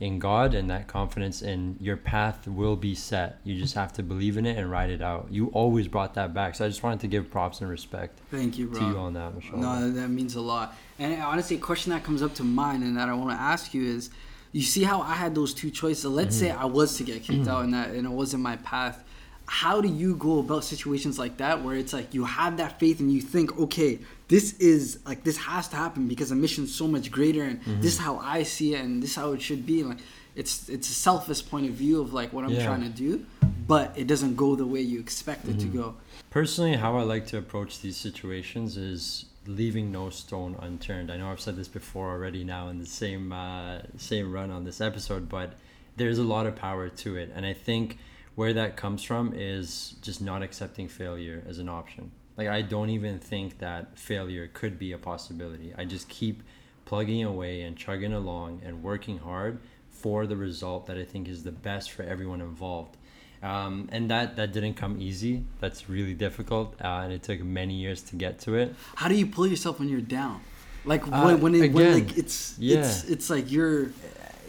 in 0.00 0.18
God 0.18 0.54
and 0.54 0.70
that 0.70 0.86
confidence 0.86 1.42
in 1.42 1.76
your 1.80 1.96
path 1.96 2.46
will 2.46 2.76
be 2.76 2.94
set. 2.94 3.40
You 3.42 3.58
just 3.58 3.74
have 3.74 3.92
to 3.94 4.02
believe 4.02 4.36
in 4.36 4.46
it 4.46 4.56
and 4.56 4.70
ride 4.70 4.90
it 4.90 5.02
out. 5.02 5.28
You 5.30 5.48
always 5.48 5.88
brought 5.88 6.14
that 6.14 6.32
back. 6.32 6.54
So 6.54 6.64
I 6.64 6.68
just 6.68 6.82
wanted 6.82 7.00
to 7.00 7.08
give 7.08 7.30
props 7.30 7.60
and 7.60 7.68
respect 7.68 8.20
thank 8.30 8.58
you, 8.58 8.68
bro. 8.68 8.80
to 8.80 8.86
you 8.86 8.96
on 8.96 9.14
that, 9.14 9.34
Mashallah. 9.34 9.60
No, 9.60 9.90
that- 9.90 10.08
means 10.08 10.36
a 10.36 10.40
lot. 10.40 10.76
And 10.98 11.20
honestly, 11.20 11.56
a 11.56 11.60
question 11.60 11.90
that 11.92 12.02
comes 12.02 12.22
up 12.22 12.34
to 12.34 12.44
mind 12.44 12.82
and 12.82 12.96
that 12.96 13.08
I 13.08 13.14
want 13.14 13.30
to 13.30 13.40
ask 13.40 13.74
you 13.74 13.84
is, 13.84 14.10
you 14.52 14.62
see 14.62 14.82
how 14.82 15.02
I 15.02 15.14
had 15.14 15.34
those 15.34 15.52
two 15.52 15.70
choices. 15.70 16.06
Let's 16.06 16.36
mm-hmm. 16.36 16.46
say 16.46 16.50
I 16.50 16.64
was 16.64 16.96
to 16.96 17.04
get 17.04 17.22
kicked 17.22 17.46
out 17.46 17.64
and 17.64 17.74
that 17.74 17.90
and 17.90 18.06
it 18.06 18.10
wasn't 18.10 18.42
my 18.42 18.56
path. 18.56 19.04
How 19.50 19.80
do 19.80 19.88
you 19.88 20.14
go 20.14 20.40
about 20.40 20.62
situations 20.62 21.18
like 21.18 21.38
that 21.38 21.64
where 21.64 21.74
it's 21.74 21.94
like 21.94 22.12
you 22.12 22.24
have 22.26 22.58
that 22.58 22.78
faith 22.78 23.00
and 23.00 23.10
you 23.10 23.22
think, 23.22 23.58
okay, 23.58 23.98
this 24.28 24.52
is 24.58 24.98
like 25.06 25.24
this 25.24 25.38
has 25.38 25.68
to 25.68 25.76
happen 25.76 26.06
because 26.06 26.28
the 26.28 26.36
mission's 26.36 26.74
so 26.74 26.86
much 26.86 27.10
greater 27.10 27.42
and 27.44 27.60
this 27.80 27.94
is 27.94 27.98
how 27.98 28.18
I 28.18 28.42
see 28.42 28.74
it 28.74 28.80
and 28.84 29.02
this 29.02 29.10
is 29.10 29.16
how 29.16 29.32
it 29.32 29.40
should 29.40 29.64
be. 29.64 29.80
And 29.80 29.88
like 29.88 29.98
it's 30.36 30.68
it's 30.68 30.90
a 30.90 30.92
selfish 30.92 31.48
point 31.48 31.66
of 31.66 31.72
view 31.72 32.00
of 32.00 32.12
like 32.12 32.30
what 32.34 32.44
I'm 32.44 32.52
Yeah. 32.52 32.66
trying 32.66 32.82
to 32.82 32.90
do, 32.90 33.24
but 33.66 33.94
it 33.96 34.06
doesn't 34.06 34.36
go 34.36 34.54
the 34.54 34.66
way 34.66 34.82
you 34.82 35.00
expect 35.00 35.48
it 35.48 35.58
to 35.60 35.66
go. 35.66 35.94
Personally, 36.28 36.76
how 36.76 36.98
I 36.98 37.02
like 37.02 37.26
to 37.28 37.38
approach 37.38 37.80
these 37.80 37.96
situations 37.96 38.76
is 38.76 39.24
leaving 39.46 39.90
no 39.90 40.10
stone 40.10 40.56
unturned. 40.60 41.10
I 41.10 41.16
know 41.16 41.30
I've 41.32 41.40
said 41.40 41.56
this 41.56 41.68
before 41.68 42.10
already 42.10 42.44
now 42.44 42.68
in 42.68 42.78
the 42.78 42.86
same 42.86 43.32
uh, 43.32 43.78
same 43.96 44.30
run 44.30 44.50
on 44.50 44.64
this 44.64 44.82
episode, 44.82 45.30
but 45.30 45.54
there's 45.96 46.18
a 46.18 46.22
lot 46.34 46.44
of 46.46 46.54
power 46.54 46.90
to 46.90 47.16
it, 47.16 47.32
and 47.34 47.46
I 47.46 47.54
think 47.54 47.96
where 48.38 48.52
that 48.52 48.76
comes 48.76 49.02
from 49.02 49.32
is 49.34 49.96
just 50.00 50.20
not 50.22 50.42
accepting 50.42 50.86
failure 50.86 51.42
as 51.48 51.58
an 51.58 51.68
option. 51.68 52.10
Like 52.36 52.48
I 52.48 52.62
don't 52.62 52.90
even 52.90 53.18
think 53.18 53.58
that 53.58 53.98
failure 53.98 54.48
could 54.52 54.78
be 54.78 54.92
a 54.92 54.98
possibility. 54.98 55.74
I 55.76 55.84
just 55.84 56.08
keep 56.08 56.42
plugging 56.84 57.24
away 57.24 57.62
and 57.62 57.76
chugging 57.76 58.12
along 58.12 58.62
and 58.64 58.82
working 58.82 59.18
hard 59.18 59.58
for 59.90 60.26
the 60.26 60.36
result 60.36 60.86
that 60.86 60.96
I 60.96 61.04
think 61.04 61.28
is 61.28 61.42
the 61.42 61.52
best 61.52 61.90
for 61.90 62.04
everyone 62.04 62.40
involved 62.40 62.96
um, 63.42 63.88
and 63.92 64.10
that 64.10 64.36
that 64.36 64.52
didn't 64.52 64.74
come 64.74 65.00
easy. 65.00 65.44
That's 65.60 65.88
really 65.88 66.14
difficult, 66.14 66.74
uh, 66.82 67.02
and 67.04 67.12
it 67.12 67.22
took 67.22 67.40
many 67.40 67.74
years 67.74 68.02
to 68.02 68.16
get 68.16 68.38
to 68.40 68.54
it. 68.56 68.74
How 68.96 69.08
do 69.08 69.14
you 69.14 69.26
pull 69.26 69.46
yourself 69.46 69.78
when 69.78 69.88
you're 69.88 70.00
down? 70.00 70.40
Like 70.84 71.06
Uh, 71.06 71.22
when, 71.22 71.40
when, 71.40 71.54
it, 71.54 71.72
when 71.72 71.92
like 71.92 72.16
it's 72.16 72.56
yeah. 72.58 72.78
it's 72.78 73.04
it's 73.04 73.30
like 73.30 73.50
you're 73.50 73.90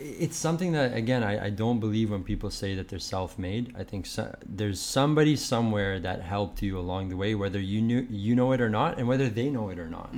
It's 0.02 0.38
something 0.38 0.72
that 0.74 0.96
again 0.96 1.24
I, 1.24 1.48
I 1.48 1.50
don't 1.50 1.80
believe 1.80 2.12
when 2.12 2.24
people 2.24 2.50
say 2.50 2.76
that 2.76 2.88
they're 2.90 3.00
self-made. 3.00 3.76
I 3.78 3.84
think 3.84 4.06
so, 4.06 4.36
there's 4.46 4.80
somebody 4.80 5.36
somewhere 5.36 6.00
that 6.00 6.22
helped 6.22 6.62
you 6.62 6.80
along 6.80 7.10
the 7.10 7.18
way, 7.18 7.36
whether 7.36 7.60
you 7.60 7.82
knew 7.82 8.08
you 8.10 8.36
know 8.36 8.52
it 8.52 8.62
or 8.62 8.70
not, 8.70 8.98
and 8.98 9.08
whether 9.08 9.30
they 9.30 9.50
know 9.50 9.70
it 9.70 9.80
or 9.80 9.90
not. 9.90 10.10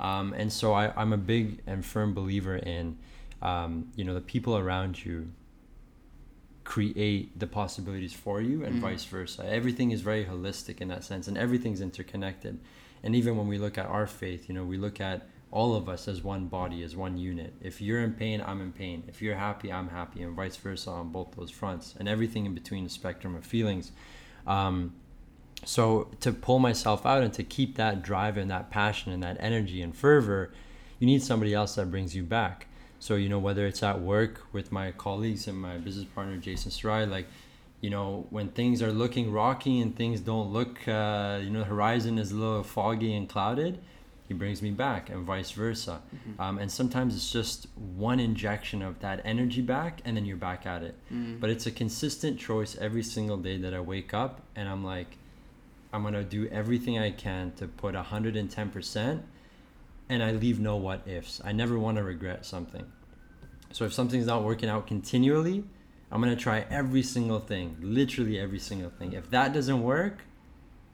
Um, 0.00 0.34
and 0.36 0.52
so 0.52 0.72
I, 0.72 0.92
I'm 1.00 1.12
a 1.12 1.18
big 1.18 1.60
and 1.66 1.84
firm 1.84 2.14
believer 2.14 2.56
in, 2.56 2.98
um, 3.42 3.90
you 3.96 4.04
know, 4.04 4.14
the 4.14 4.20
people 4.20 4.56
around 4.56 5.04
you 5.04 5.30
create 6.64 7.38
the 7.38 7.46
possibilities 7.46 8.12
for 8.12 8.42
you 8.42 8.62
and 8.62 8.74
vice 8.80 9.04
versa. 9.04 9.42
Everything 9.46 9.90
is 9.90 10.02
very 10.02 10.24
holistic 10.26 10.82
in 10.82 10.88
that 10.88 11.02
sense 11.02 11.26
and 11.26 11.38
everything's 11.38 11.80
interconnected. 11.80 12.60
And 13.02 13.14
even 13.14 13.36
when 13.38 13.48
we 13.48 13.56
look 13.58 13.78
at 13.78 13.86
our 13.86 14.06
faith, 14.06 14.48
you 14.48 14.54
know, 14.54 14.64
we 14.64 14.76
look 14.76 15.00
at 15.00 15.26
all 15.50 15.74
of 15.74 15.88
us 15.88 16.08
as 16.08 16.22
one 16.22 16.46
body, 16.46 16.82
as 16.82 16.94
one 16.94 17.16
unit. 17.16 17.54
If 17.60 17.80
you're 17.80 18.00
in 18.00 18.12
pain, 18.12 18.42
I'm 18.44 18.60
in 18.60 18.72
pain. 18.72 19.04
If 19.08 19.22
you're 19.22 19.36
happy, 19.36 19.72
I'm 19.72 19.88
happy, 19.88 20.22
and 20.22 20.36
vice 20.36 20.56
versa 20.56 20.90
on 20.90 21.10
both 21.10 21.34
those 21.36 21.50
fronts, 21.50 21.94
and 21.98 22.08
everything 22.08 22.44
in 22.46 22.54
between 22.54 22.84
the 22.84 22.90
spectrum 22.90 23.34
of 23.34 23.44
feelings. 23.44 23.92
Um, 24.46 24.94
so 25.64 26.10
to 26.20 26.32
pull 26.32 26.58
myself 26.58 27.04
out 27.04 27.22
and 27.22 27.32
to 27.34 27.42
keep 27.42 27.76
that 27.76 28.02
drive 28.02 28.36
and 28.36 28.50
that 28.50 28.70
passion 28.70 29.12
and 29.12 29.22
that 29.22 29.36
energy 29.40 29.82
and 29.82 29.96
fervor, 29.96 30.52
you 30.98 31.06
need 31.06 31.22
somebody 31.22 31.54
else 31.54 31.74
that 31.76 31.90
brings 31.90 32.14
you 32.14 32.22
back. 32.22 32.66
So 33.00 33.14
you 33.14 33.28
know 33.28 33.38
whether 33.38 33.66
it's 33.66 33.82
at 33.82 34.00
work 34.00 34.46
with 34.52 34.72
my 34.72 34.90
colleagues 34.92 35.46
and 35.46 35.56
my 35.56 35.78
business 35.78 36.04
partner 36.04 36.36
Jason 36.36 36.70
Sarai, 36.70 37.06
like 37.06 37.26
you 37.80 37.90
know 37.90 38.26
when 38.30 38.48
things 38.48 38.82
are 38.82 38.92
looking 38.92 39.30
rocky 39.32 39.80
and 39.80 39.94
things 39.94 40.20
don't 40.20 40.52
look, 40.52 40.86
uh, 40.88 41.38
you 41.42 41.50
know, 41.50 41.60
the 41.60 41.64
horizon 41.64 42.18
is 42.18 42.32
a 42.32 42.36
little 42.36 42.62
foggy 42.62 43.14
and 43.14 43.28
clouded, 43.28 43.78
he 44.28 44.34
brings 44.34 44.60
me 44.60 44.70
back, 44.70 45.08
and 45.08 45.24
vice 45.24 45.50
versa. 45.52 46.02
Um, 46.38 46.58
and 46.58 46.70
sometimes 46.70 47.16
it's 47.16 47.32
just 47.32 47.66
one 47.96 48.20
injection 48.20 48.82
of 48.82 49.00
that 49.00 49.22
energy 49.24 49.62
back, 49.62 50.02
and 50.04 50.16
then 50.16 50.26
you're 50.26 50.36
back 50.36 50.66
at 50.66 50.82
it. 50.82 50.94
But 51.40 51.48
it's 51.50 51.66
a 51.66 51.70
consistent 51.70 52.38
choice 52.38 52.76
every 52.78 53.02
single 53.02 53.38
day 53.38 53.56
that 53.56 53.72
I 53.72 53.80
wake 53.80 54.12
up, 54.12 54.42
and 54.54 54.68
I'm 54.68 54.84
like, 54.84 55.16
I'm 55.92 56.02
gonna 56.02 56.22
do 56.22 56.46
everything 56.48 56.98
I 56.98 57.10
can 57.10 57.52
to 57.52 57.66
put 57.66 57.94
110%, 57.94 59.22
and 60.10 60.22
I 60.22 60.32
leave 60.32 60.60
no 60.60 60.76
what 60.76 61.08
ifs. 61.08 61.40
I 61.42 61.52
never 61.52 61.78
want 61.78 61.96
to 61.96 62.04
regret 62.04 62.44
something. 62.44 62.84
So 63.72 63.84
if 63.86 63.92
something's 63.94 64.26
not 64.26 64.44
working 64.44 64.68
out 64.68 64.86
continually, 64.86 65.64
I'm 66.10 66.20
gonna 66.20 66.36
try 66.36 66.66
every 66.70 67.02
single 67.02 67.40
thing, 67.40 67.76
literally 67.80 68.38
every 68.38 68.58
single 68.58 68.90
thing. 68.90 69.12
If 69.14 69.30
that 69.30 69.52
doesn't 69.54 69.82
work, 69.82 70.18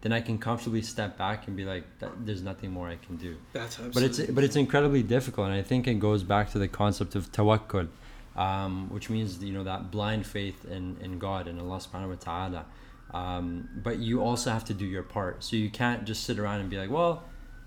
then 0.04 0.12
I 0.12 0.20
can 0.20 0.36
comfortably 0.38 0.82
step 0.82 1.16
back 1.16 1.48
and 1.48 1.56
be 1.56 1.64
like, 1.64 1.84
"There's 2.26 2.42
nothing 2.42 2.70
more 2.70 2.88
I 2.88 2.96
can 2.96 3.16
do." 3.16 3.36
that's 3.54 3.78
but 3.78 4.02
it's 4.02 4.20
but 4.20 4.44
it's 4.44 4.54
incredibly 4.56 5.02
difficult 5.02 5.46
and 5.48 5.56
i 5.56 5.62
think 5.62 5.86
it 5.86 5.98
goes 6.08 6.22
back 6.22 6.50
to 6.54 6.58
the 6.58 6.68
concept 6.68 7.14
of 7.14 7.32
tawakkul 7.32 7.88
um, 8.36 8.88
which 8.90 9.08
means 9.10 9.42
you 9.42 9.52
know 9.52 9.64
that 9.64 9.90
blind 9.90 10.26
faith 10.26 10.64
in, 10.64 10.96
in 11.00 11.18
god 11.18 11.48
and 11.48 11.60
allah 11.60 11.78
subhanahu 11.78 12.10
wa 12.10 12.20
ta'ala. 12.28 12.66
Um, 13.12 13.68
but 13.76 13.98
you 13.98 14.22
also 14.22 14.50
have 14.50 14.64
to 14.64 14.74
do 14.74 14.84
your 14.84 15.04
part. 15.04 15.44
So 15.44 15.54
you 15.54 15.70
can't 15.70 16.04
just 16.04 16.24
sit 16.24 16.40
around 16.40 16.60
and 16.60 16.68
be 16.68 16.76
like 16.76 16.90
well 16.90 17.22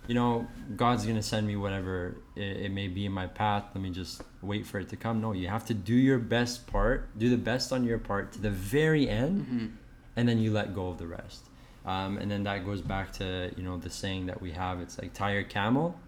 you 0.08 0.16
know 0.16 0.48
god's 0.76 1.06
gonna 1.06 1.24
send 1.24 1.48
me 1.48 1.56
whatever 1.56 2.18
it, 2.36 2.66
it 2.66 2.72
may 2.72 2.88
be 2.88 3.06
in 3.06 3.12
my 3.12 3.28
path. 3.28 3.64
Let 3.74 3.82
me 3.82 3.90
just 3.90 4.22
wait 4.42 4.66
for 4.66 4.80
it 4.80 4.90
to 4.90 4.98
come. 4.98 5.22
No 5.22 5.32
you 5.32 5.48
have 5.48 5.66
to 5.68 5.74
do 5.74 5.96
your 5.96 6.20
best 6.20 6.68
part 6.68 7.18
do 7.18 7.30
the 7.30 7.38
best 7.38 7.72
on 7.72 7.84
your 7.86 7.98
part 7.98 8.34
to 8.34 8.42
the 8.42 8.52
very 8.52 9.08
end 9.08 9.78
and 10.18 10.28
then 10.28 10.38
you 10.38 10.52
let 10.52 10.76
go 10.76 10.90
of 10.90 10.98
the 10.98 11.08
rest 11.08 11.47
um, 11.88 12.20
and 12.20 12.30
then 12.30 12.44
that 12.44 12.64
goes 12.64 12.82
back 12.82 13.12
to 13.14 13.52
you 13.58 13.64
know 13.64 13.78
the 13.78 13.90
saying 13.90 14.28
that 14.28 14.40
we 14.42 14.52
have 14.52 14.80
it's 14.80 15.00
like 15.00 15.14
tie 15.14 15.34
your 15.34 15.44
camel 15.44 16.00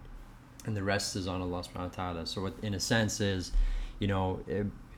and 0.66 0.76
the 0.76 0.84
rest 0.84 1.16
is 1.16 1.28
on 1.28 1.42
Allah 1.42 1.64
subhanahu 1.64 1.98
wa 1.98 2.12
ta'ala. 2.12 2.26
So 2.26 2.42
what 2.42 2.54
in 2.62 2.74
a 2.74 2.80
sense 2.80 3.22
is, 3.22 3.52
you 4.00 4.08
know, 4.08 4.42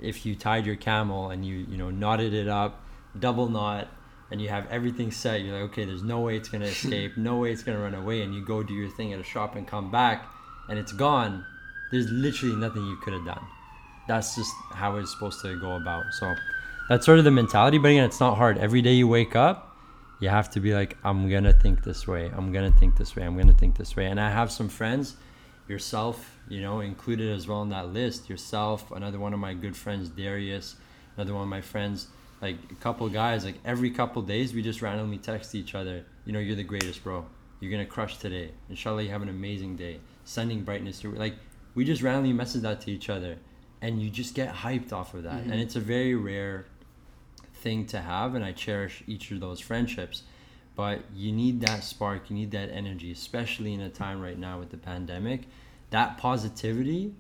if, 0.01 0.25
you 0.25 0.35
tied 0.35 0.65
your 0.65 0.75
camel 0.75 1.29
and 1.29 1.45
you, 1.45 1.65
you 1.69 1.77
know, 1.77 1.89
knotted 1.89 2.33
it 2.33 2.47
up, 2.47 2.83
double 3.17 3.47
knot, 3.47 3.87
and 4.31 4.41
you 4.41 4.49
have 4.49 4.67
everything 4.69 5.11
set, 5.11 5.41
you're 5.41 5.53
like, 5.53 5.71
okay, 5.71 5.85
there's 5.85 6.03
no 6.03 6.21
way 6.21 6.37
it's 6.37 6.49
gonna 6.49 6.65
escape, 6.65 7.17
no 7.17 7.37
way 7.37 7.51
it's 7.51 7.63
gonna 7.63 7.79
run 7.79 7.93
away, 7.93 8.21
and 8.21 8.33
you 8.33 8.45
go 8.45 8.63
do 8.63 8.73
your 8.73 8.89
thing 8.89 9.13
at 9.13 9.19
a 9.19 9.23
shop 9.23 9.55
and 9.55 9.67
come 9.67 9.91
back 9.91 10.25
and 10.69 10.79
it's 10.79 10.93
gone, 10.93 11.45
there's 11.91 12.09
literally 12.09 12.55
nothing 12.55 12.85
you 12.85 12.95
could 12.97 13.13
have 13.13 13.25
done. 13.25 13.43
That's 14.07 14.35
just 14.35 14.53
how 14.71 14.95
it's 14.95 15.11
supposed 15.11 15.41
to 15.41 15.59
go 15.59 15.75
about. 15.75 16.13
So 16.13 16.33
that's 16.89 17.05
sort 17.05 17.19
of 17.19 17.25
the 17.25 17.31
mentality, 17.31 17.77
but 17.77 17.89
again, 17.89 18.05
it's 18.05 18.19
not 18.19 18.37
hard. 18.37 18.57
Every 18.57 18.81
day 18.81 18.93
you 18.93 19.07
wake 19.07 19.35
up, 19.35 19.70
you 20.21 20.29
have 20.29 20.49
to 20.51 20.59
be 20.59 20.73
like, 20.73 20.97
I'm 21.03 21.29
gonna 21.29 21.51
think 21.51 21.83
this 21.83 22.07
way, 22.07 22.31
I'm 22.33 22.53
gonna 22.53 22.71
think 22.71 22.95
this 22.95 23.15
way, 23.15 23.23
I'm 23.23 23.35
gonna 23.35 23.53
think 23.53 23.75
this 23.75 23.95
way. 23.95 24.05
And 24.05 24.21
I 24.21 24.29
have 24.29 24.51
some 24.51 24.69
friends 24.69 25.17
yourself, 25.67 26.37
you 26.47 26.61
know, 26.61 26.79
included 26.81 27.35
as 27.35 27.47
well 27.47 27.63
in 27.63 27.69
that 27.69 27.87
list. 27.87 28.29
Yourself, 28.29 28.91
another 28.91 29.19
one 29.19 29.33
of 29.33 29.39
my 29.39 29.53
good 29.55 29.75
friends, 29.75 30.09
Darius, 30.09 30.75
another 31.17 31.33
one 31.33 31.43
of 31.43 31.49
my 31.49 31.61
friends, 31.61 32.07
like 32.39 32.57
a 32.69 32.75
couple 32.75 33.09
guys, 33.09 33.43
like 33.43 33.55
every 33.65 33.89
couple 33.89 34.21
days 34.21 34.53
we 34.53 34.61
just 34.61 34.81
randomly 34.81 35.17
text 35.17 35.55
each 35.55 35.73
other, 35.73 36.05
you 36.25 36.33
know, 36.33 36.39
you're 36.39 36.55
the 36.55 36.63
greatest, 36.63 37.03
bro. 37.03 37.25
You're 37.59 37.71
gonna 37.71 37.85
crush 37.85 38.17
today. 38.17 38.51
Inshallah, 38.69 39.03
you 39.03 39.09
have 39.09 39.23
an 39.23 39.29
amazing 39.29 39.75
day. 39.75 39.99
Sending 40.23 40.63
brightness 40.63 40.99
to 41.01 41.11
like 41.13 41.35
we 41.73 41.83
just 41.83 42.03
randomly 42.03 42.33
message 42.33 42.61
that 42.61 42.81
to 42.81 42.91
each 42.91 43.09
other 43.09 43.37
and 43.81 44.01
you 44.01 44.09
just 44.09 44.35
get 44.35 44.53
hyped 44.53 44.93
off 44.93 45.13
of 45.15 45.23
that. 45.23 45.41
Mm-hmm. 45.41 45.51
And 45.51 45.61
it's 45.61 45.75
a 45.75 45.79
very 45.79 46.13
rare 46.15 46.67
thing 47.61 47.85
to 47.87 48.01
have 48.01 48.35
and 48.35 48.43
I 48.43 48.51
cherish 48.51 49.03
each 49.07 49.31
of 49.31 49.39
those 49.39 49.59
friendships. 49.59 50.23
But 50.75 51.01
you 51.15 51.31
need 51.31 51.61
that 51.61 51.83
spark, 51.83 52.29
you 52.29 52.35
need 52.35 52.51
that 52.51 52.69
energy, 52.69 53.11
especially 53.11 53.73
in 53.73 53.81
a 53.81 53.89
time 53.89 54.21
right 54.21 54.37
now 54.37 54.59
with 54.59 54.71
the 54.71 54.77
pandemic. 54.77 55.41
That 55.89 56.17
positivity, 56.17 57.13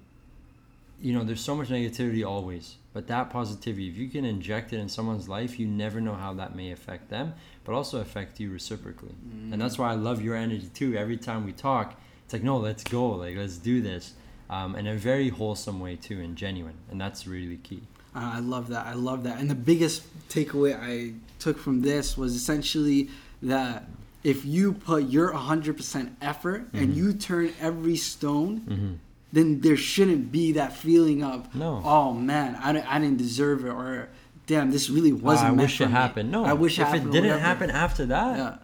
you 1.01 1.13
know, 1.13 1.23
there's 1.23 1.41
so 1.41 1.55
much 1.55 1.67
negativity 1.67 2.25
always, 2.25 2.77
but 2.93 3.07
that 3.07 3.29
positivity, 3.29 3.89
if 3.89 3.97
you 3.97 4.07
can 4.07 4.23
inject 4.23 4.71
it 4.71 4.79
in 4.79 4.87
someone's 4.87 5.27
life, 5.27 5.59
you 5.59 5.67
never 5.67 5.99
know 5.99 6.13
how 6.13 6.33
that 6.35 6.55
may 6.55 6.71
affect 6.71 7.09
them, 7.09 7.33
but 7.65 7.73
also 7.73 7.99
affect 7.99 8.39
you 8.39 8.51
reciprocally. 8.51 9.15
And 9.51 9.61
that's 9.61 9.77
why 9.77 9.91
I 9.91 9.95
love 9.95 10.21
your 10.21 10.35
energy 10.35 10.69
too. 10.73 10.95
Every 10.95 11.17
time 11.17 11.45
we 11.45 11.51
talk, 11.51 11.99
it's 12.23 12.33
like, 12.33 12.43
no, 12.43 12.57
let's 12.57 12.83
go, 12.83 13.09
like, 13.09 13.35
let's 13.35 13.57
do 13.57 13.81
this. 13.81 14.13
Um, 14.49 14.75
in 14.75 14.87
a 14.87 14.95
very 14.95 15.29
wholesome 15.29 15.79
way 15.79 15.95
too 15.95 16.19
and 16.19 16.35
genuine. 16.35 16.75
And 16.89 16.99
that's 16.99 17.25
really 17.25 17.57
key. 17.57 17.83
Uh, 18.15 18.31
I 18.35 18.39
love 18.39 18.67
that. 18.69 18.85
I 18.85 18.93
love 18.93 19.23
that. 19.23 19.39
And 19.39 19.49
the 19.49 19.55
biggest 19.55 20.03
takeaway 20.29 20.77
I 20.79 21.13
took 21.39 21.57
from 21.57 21.81
this 21.81 22.17
was 22.17 22.35
essentially 22.35 23.09
that 23.41 23.85
if 24.23 24.45
you 24.45 24.73
put 24.73 25.09
your 25.09 25.31
100% 25.33 26.11
effort 26.21 26.67
Mm-hmm. 26.67 26.77
and 26.77 26.93
you 26.95 27.13
turn 27.13 27.53
every 27.59 27.95
stone, 27.95 28.99
then 29.33 29.61
there 29.61 29.77
shouldn't 29.77 30.31
be 30.31 30.51
that 30.53 30.75
feeling 30.75 31.23
of, 31.23 31.53
No. 31.55 31.81
oh 31.83 32.13
man, 32.13 32.55
I, 32.61 32.73
didn't- 32.73 32.93
I 32.93 32.99
didn't 32.99 33.17
deserve 33.17 33.65
it, 33.65 33.69
or 33.69 34.09
damn, 34.45 34.71
this 34.71 34.89
really 34.89 35.13
wasn't 35.13 35.47
I 35.47 35.49
meant 35.51 35.61
wish 35.61 35.81
it 35.81 35.85
me. 35.87 35.91
happened. 35.93 36.31
No, 36.31 36.43
I 36.43 36.53
wish 36.53 36.79
if 36.79 36.93
it 36.93 36.97
it, 37.03 37.11
didn't 37.11 37.39
happen 37.39 37.69
after 37.71 38.05
that, 38.07 38.37
Yeah, 38.37 38.55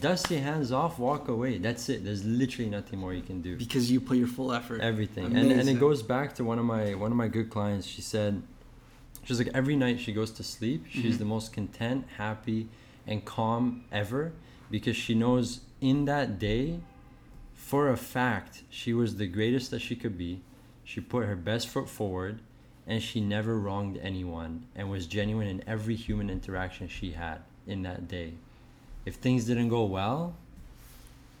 dust 0.00 0.30
your 0.30 0.40
hands 0.40 0.72
off, 0.72 0.98
walk 0.98 1.28
away. 1.28 1.58
That's 1.58 1.88
it. 1.88 2.04
There's 2.04 2.24
literally 2.24 2.70
nothing 2.70 2.98
more 2.98 3.12
you 3.14 3.22
can 3.22 3.40
do. 3.42 3.56
because 3.56 3.90
you 3.90 4.00
put 4.00 4.16
your 4.16 4.28
full 4.28 4.52
effort. 4.52 4.80
Everything, 4.80 5.26
and 5.36 5.50
and 5.52 5.68
it 5.68 5.78
goes 5.80 6.02
back 6.02 6.34
to 6.36 6.44
one 6.44 6.58
of 6.58 6.64
my 6.64 6.94
one 6.94 7.10
of 7.10 7.16
my 7.16 7.28
good 7.28 7.50
clients. 7.50 7.86
She 7.86 8.02
said, 8.02 8.42
she's 9.24 9.38
like 9.38 9.50
every 9.54 9.76
night 9.76 10.00
she 10.00 10.12
goes 10.12 10.30
to 10.32 10.42
sleep, 10.42 10.86
she's 10.88 11.02
Mm-hmm. 11.14 11.18
the 11.18 11.24
most 11.24 11.52
content, 11.52 12.06
happy, 12.16 12.68
and 13.06 13.24
calm 13.24 13.84
ever 13.92 14.32
because 14.70 14.96
she 14.96 15.14
knows 15.14 15.60
in 15.80 16.04
that 16.04 16.38
day, 16.38 16.80
for 17.54 17.88
a 17.90 17.96
fact, 17.96 18.62
she 18.70 18.92
was 18.92 19.16
the 19.16 19.26
greatest 19.26 19.70
that 19.72 19.80
she 19.80 19.96
could 19.96 20.16
be. 20.16 20.40
She 20.84 21.00
put 21.00 21.24
her 21.26 21.36
best 21.36 21.68
foot 21.68 21.88
forward, 21.88 22.40
and 22.86 23.02
she 23.02 23.20
never 23.20 23.58
wronged 23.58 23.98
anyone 24.02 24.66
and 24.76 24.90
was 24.90 25.06
genuine 25.06 25.46
in 25.48 25.62
every 25.66 25.94
human 25.94 26.28
interaction 26.30 26.88
she 26.88 27.12
had 27.12 27.38
in 27.66 27.82
that 27.82 28.08
day. 28.08 28.34
If 29.04 29.16
things 29.16 29.44
didn't 29.44 29.68
go 29.68 29.84
well, 29.84 30.34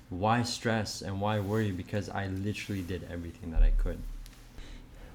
why 0.08 0.42
stress 0.42 1.02
and 1.02 1.20
why 1.20 1.40
worry? 1.40 1.70
Because 1.70 2.08
I 2.08 2.26
literally 2.26 2.82
did 2.82 3.06
everything 3.10 3.52
that 3.52 3.62
I 3.62 3.70
could. 3.70 3.98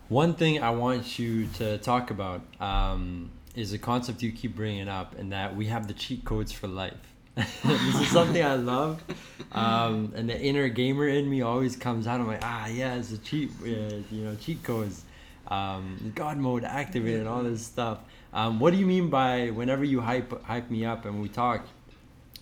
One 0.08 0.36
thing 0.36 0.62
I 0.62 0.70
want 0.70 1.18
you 1.18 1.48
to 1.56 1.78
talk 1.80 2.12
about 2.12 2.42
um, 2.60 3.32
is 3.56 3.74
a 3.74 3.80
concept 3.80 4.22
you 4.22 4.32
keep 4.32 4.56
bringing 4.56 4.88
up, 4.88 5.18
and 5.18 5.32
that 5.32 5.56
we 5.56 5.66
have 5.66 5.88
the 5.88 5.94
cheat 5.94 6.24
codes 6.24 6.52
for 6.52 6.68
life. 6.68 6.94
this 7.36 8.00
is 8.00 8.08
something 8.12 8.42
I 8.42 8.56
love, 8.56 9.04
um, 9.52 10.14
and 10.16 10.30
the 10.30 10.40
inner 10.40 10.70
gamer 10.70 11.08
in 11.08 11.30
me 11.30 11.42
always 11.42 11.76
comes 11.76 12.08
out. 12.08 12.22
I'm 12.22 12.28
like, 12.28 12.44
ah, 12.44 12.68
yeah, 12.68 12.96
it's 12.96 13.12
a 13.12 13.18
cheat, 13.18 13.52
uh, 13.62 13.66
you 13.66 14.24
know, 14.24 14.36
cheat 14.36 14.64
codes, 14.64 15.04
um, 15.50 16.14
God 16.16 16.38
mode 16.38 16.64
activated, 16.64 17.28
all 17.28 17.44
this 17.44 17.66
stuff. 17.66 18.00
Um, 18.32 18.60
what 18.60 18.72
do 18.72 18.78
you 18.78 18.86
mean 18.86 19.10
by 19.10 19.50
whenever 19.50 19.84
you 19.84 20.00
hype 20.00 20.44
hype 20.44 20.70
me 20.70 20.86
up 20.86 21.06
and 21.06 21.22
we 21.22 21.28
talk? 21.28 21.66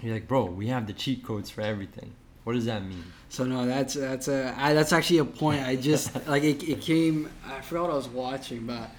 You're 0.04 0.16
like, 0.16 0.28
bro, 0.28 0.46
we 0.46 0.68
have 0.68 0.86
the 0.86 0.94
cheat 0.94 1.24
codes 1.24 1.50
for 1.50 1.62
everything. 1.62 2.12
What 2.44 2.54
does 2.54 2.66
that 2.66 2.84
mean? 2.84 3.06
So 3.30 3.46
no, 3.46 3.66
that's 3.66 3.94
that's 3.94 4.28
a 4.28 4.54
I, 4.58 4.74
that's 4.74 4.92
actually 4.92 5.20
a 5.20 5.26
point. 5.26 5.62
I 5.62 5.78
just 5.78 6.14
like 6.28 6.44
it, 6.44 6.62
it 6.62 6.82
came. 6.82 7.30
I 7.48 7.62
forgot 7.62 7.84
what 7.84 7.92
I 7.92 7.96
was 7.96 8.10
watching, 8.10 8.68
but 8.68 8.90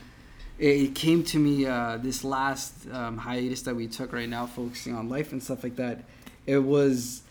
it, 0.59 0.67
it 0.67 0.95
came 0.95 1.23
to 1.25 1.39
me 1.39 1.67
uh, 1.67 1.99
this 1.99 2.25
last 2.25 2.89
um, 2.91 3.19
hiatus 3.19 3.61
that 3.63 3.77
we 3.77 3.87
took 3.87 4.15
right 4.15 4.29
now, 4.29 4.47
focusing 4.47 4.95
on 4.95 5.11
life 5.11 5.33
and 5.33 5.43
stuff 5.43 5.63
like 5.63 5.77
that. 5.77 6.05
It 6.47 6.59
was 6.59 7.23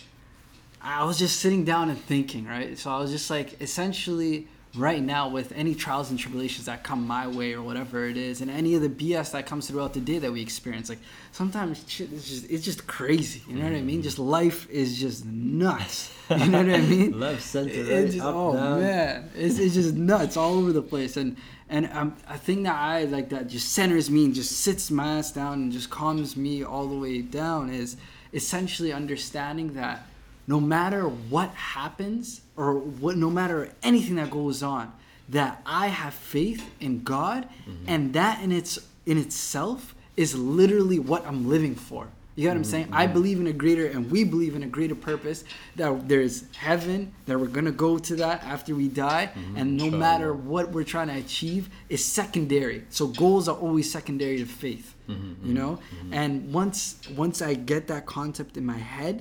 I 0.80 1.04
was 1.06 1.18
just 1.18 1.40
sitting 1.40 1.64
down 1.64 1.90
and 1.90 2.00
thinking, 2.00 2.46
right? 2.46 2.78
So 2.78 2.92
I 2.92 3.00
was 3.00 3.10
just 3.10 3.30
like, 3.30 3.60
essentially, 3.60 4.48
right 4.76 5.04
now 5.04 5.28
with 5.30 5.52
any 5.52 5.76
trials 5.76 6.10
and 6.10 6.18
tribulations 6.18 6.66
that 6.66 6.84
come 6.84 7.06
my 7.06 7.28
way 7.28 7.54
or 7.54 7.62
whatever 7.62 8.08
it 8.08 8.18
is 8.18 8.42
and 8.42 8.50
any 8.50 8.74
of 8.74 8.82
the 8.82 8.90
bs 8.90 9.32
that 9.32 9.46
comes 9.46 9.68
throughout 9.68 9.94
the 9.94 10.00
day 10.00 10.18
that 10.18 10.32
we 10.32 10.42
experience 10.42 10.90
like 10.90 10.98
sometimes 11.32 11.84
shit 11.88 12.12
is 12.12 12.28
just 12.28 12.50
it's 12.50 12.66
just 12.66 12.88
crazy. 12.88 13.42
You 13.48 13.56
know 13.56 13.66
what 13.66 13.74
i 13.74 13.82
mean? 13.82 14.02
Just 14.02 14.18
life 14.18 14.68
is 14.70 15.00
just 15.00 15.26
nuts. 15.26 16.12
You 16.30 16.48
know 16.48 16.64
what 16.64 16.74
i 16.74 16.82
mean? 16.96 17.20
Left 17.20 17.42
center 17.42 17.70
right? 17.70 17.92
it's 17.92 18.16
just, 18.16 18.26
up 18.26 18.36
oh 18.36 18.54
down. 18.54 18.80
man. 18.80 19.30
It's, 19.36 19.60
it's 19.60 19.76
just 19.76 19.94
nuts 19.94 20.38
all 20.38 20.56
over 20.56 20.72
the 20.72 20.82
place 20.82 21.18
and 21.18 21.38
and 21.70 21.90
um, 21.92 22.16
a 22.28 22.38
thing 22.38 22.64
that 22.64 22.76
i 22.76 23.04
like 23.04 23.30
that 23.30 23.48
just 23.48 23.74
centers 23.74 24.10
me 24.10 24.26
and 24.26 24.34
just 24.34 24.52
sits 24.52 24.90
my 24.90 25.20
ass 25.20 25.32
down 25.32 25.54
and 25.54 25.72
just 25.72 25.90
calms 25.92 26.36
me 26.36 26.64
all 26.64 26.88
the 26.88 26.98
way 26.98 27.22
down 27.22 27.70
is 27.70 27.96
essentially 28.34 28.92
understanding 28.92 29.74
that 29.74 30.08
no 30.48 30.60
matter 30.60 31.04
what 31.08 31.50
happens 31.52 32.42
or 32.56 32.74
what 32.76 33.16
no 33.18 33.30
matter 33.30 33.70
anything 33.82 34.16
that 34.16 34.30
goes 34.30 34.62
on 34.64 34.92
that 35.30 35.62
i 35.66 35.88
have 35.88 36.14
faith 36.14 36.70
in 36.80 37.04
god 37.04 37.48
Mm-hmm. 37.68 37.86
and 37.88 38.14
that 38.14 38.42
in 38.44 38.52
its 38.52 38.78
in 39.06 39.18
itself 39.18 39.96
is 40.18 40.36
literally 40.36 41.00
what 41.00 41.26
i'm 41.26 41.48
living 41.50 41.76
for. 41.76 42.08
You 42.36 42.46
know 42.46 42.52
what 42.52 42.58
i'm 42.58 42.64
saying? 42.64 42.88
I 42.92 43.06
Mm-hmm. 43.06 43.14
believe 43.14 43.40
in 43.40 43.48
a 43.48 43.54
greater 43.54 43.86
and 43.88 44.10
we 44.12 44.24
believe 44.24 44.56
in 44.56 44.64
a 44.64 44.68
greater 44.78 44.96
purpose 44.96 45.44
that 45.76 46.08
there's 46.10 46.36
heaven 46.56 47.14
that 47.28 47.40
we're 47.40 47.48
gonna 47.58 47.72
go 47.72 47.98
to 48.00 48.16
that 48.18 48.44
after 48.44 48.74
we 48.76 48.88
die 48.90 49.26
Mm-hmm. 49.36 49.58
and 49.58 49.78
no 49.78 49.90
matter 49.92 50.34
what 50.34 50.72
we're 50.74 50.84
trying 50.96 51.08
to 51.14 51.18
achieve 51.18 51.70
is 51.90 52.04
secondary. 52.04 52.84
So 52.90 53.08
goals 53.08 53.48
are 53.48 53.56
always 53.66 53.88
secondary 53.92 54.38
to 54.40 54.46
faith 54.46 54.88
Mm-hmm, 55.10 55.48
you 55.48 55.54
know? 55.54 55.80
And 56.12 56.32
once 56.54 56.80
once 57.24 57.42
i 57.42 57.54
get 57.72 57.88
that 57.94 58.06
concept 58.06 58.58
in 58.58 58.66
my 58.66 58.78
head 58.98 59.16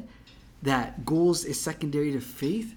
that 0.62 1.04
goals 1.04 1.44
is 1.44 1.60
secondary 1.60 2.12
to 2.12 2.20
faith 2.20 2.74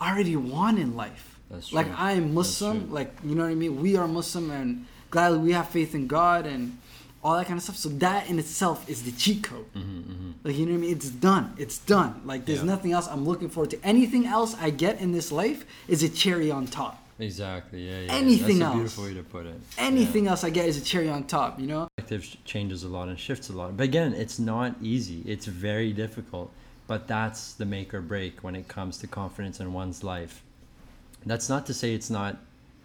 already 0.00 0.36
won 0.36 0.78
in 0.78 0.96
life 0.96 1.38
That's 1.50 1.72
like 1.72 1.88
i 1.98 2.12
am 2.12 2.34
muslim 2.34 2.90
like 2.92 3.10
you 3.24 3.34
know 3.34 3.44
what 3.44 3.50
i 3.50 3.54
mean 3.54 3.80
we 3.80 3.96
are 3.96 4.08
muslim 4.08 4.50
and 4.50 4.86
gladly 5.10 5.38
we 5.38 5.52
have 5.52 5.68
faith 5.68 5.94
in 5.94 6.06
god 6.06 6.46
and 6.46 6.76
all 7.24 7.36
that 7.36 7.46
kind 7.46 7.56
of 7.58 7.62
stuff 7.62 7.76
so 7.76 7.88
that 7.88 8.28
in 8.30 8.38
itself 8.38 8.88
is 8.88 9.02
the 9.02 9.12
cheat 9.12 9.42
code 9.42 9.64
like 10.44 10.56
you 10.56 10.64
know 10.66 10.72
what 10.72 10.78
i 10.78 10.80
mean 10.82 10.92
it's 10.92 11.08
done 11.10 11.54
it's 11.58 11.78
done 11.78 12.20
like 12.24 12.44
there's 12.46 12.58
Mm-hmm, 12.60 12.68
Yeah. 12.68 12.74
nothing 12.74 12.92
else 12.92 13.08
i'm 13.08 13.24
looking 13.24 13.48
forward 13.48 13.70
to 13.70 13.78
anything 13.84 14.26
else 14.26 14.54
i 14.60 14.70
get 14.70 15.00
in 15.00 15.12
this 15.12 15.32
life 15.32 15.64
is 15.88 16.02
a 16.02 16.08
cherry 16.08 16.50
on 16.50 16.66
top 16.66 17.02
Exactly. 17.18 17.80
Yeah. 17.88 18.00
yeah 18.00 18.12
Anything 18.12 18.58
That's 18.58 18.68
else. 18.68 18.74
a 18.74 18.76
beautiful 18.76 19.04
way 19.04 19.14
to 19.14 19.22
put 19.22 19.46
it. 19.46 19.58
anything 19.78 20.26
else 20.26 20.44
i 20.44 20.50
get 20.50 20.66
is 20.68 20.76
a 20.76 20.84
cherry 20.84 21.08
on 21.08 21.24
top 21.24 21.58
you 21.58 21.66
know 21.66 21.88
perspective 21.96 22.36
changes 22.44 22.84
a 22.84 22.88
lot 22.88 23.08
and 23.08 23.18
shifts 23.18 23.48
a 23.48 23.54
lot. 23.54 23.74
But 23.76 23.84
again, 23.84 24.12
it's 24.12 24.38
not 24.38 24.76
easy. 24.82 25.22
It's 25.26 25.46
very 25.46 25.92
difficult. 25.94 26.52
But 26.86 27.08
that's 27.08 27.54
the 27.54 27.64
make 27.64 27.92
or 27.94 28.00
break 28.00 28.44
when 28.44 28.54
it 28.54 28.68
comes 28.68 28.98
to 28.98 29.06
confidence 29.06 29.60
in 29.60 29.72
one's 29.72 30.04
life. 30.04 30.42
That's 31.24 31.48
not 31.48 31.66
to 31.66 31.74
say 31.74 31.94
it's 31.94 32.10
not. 32.10 32.36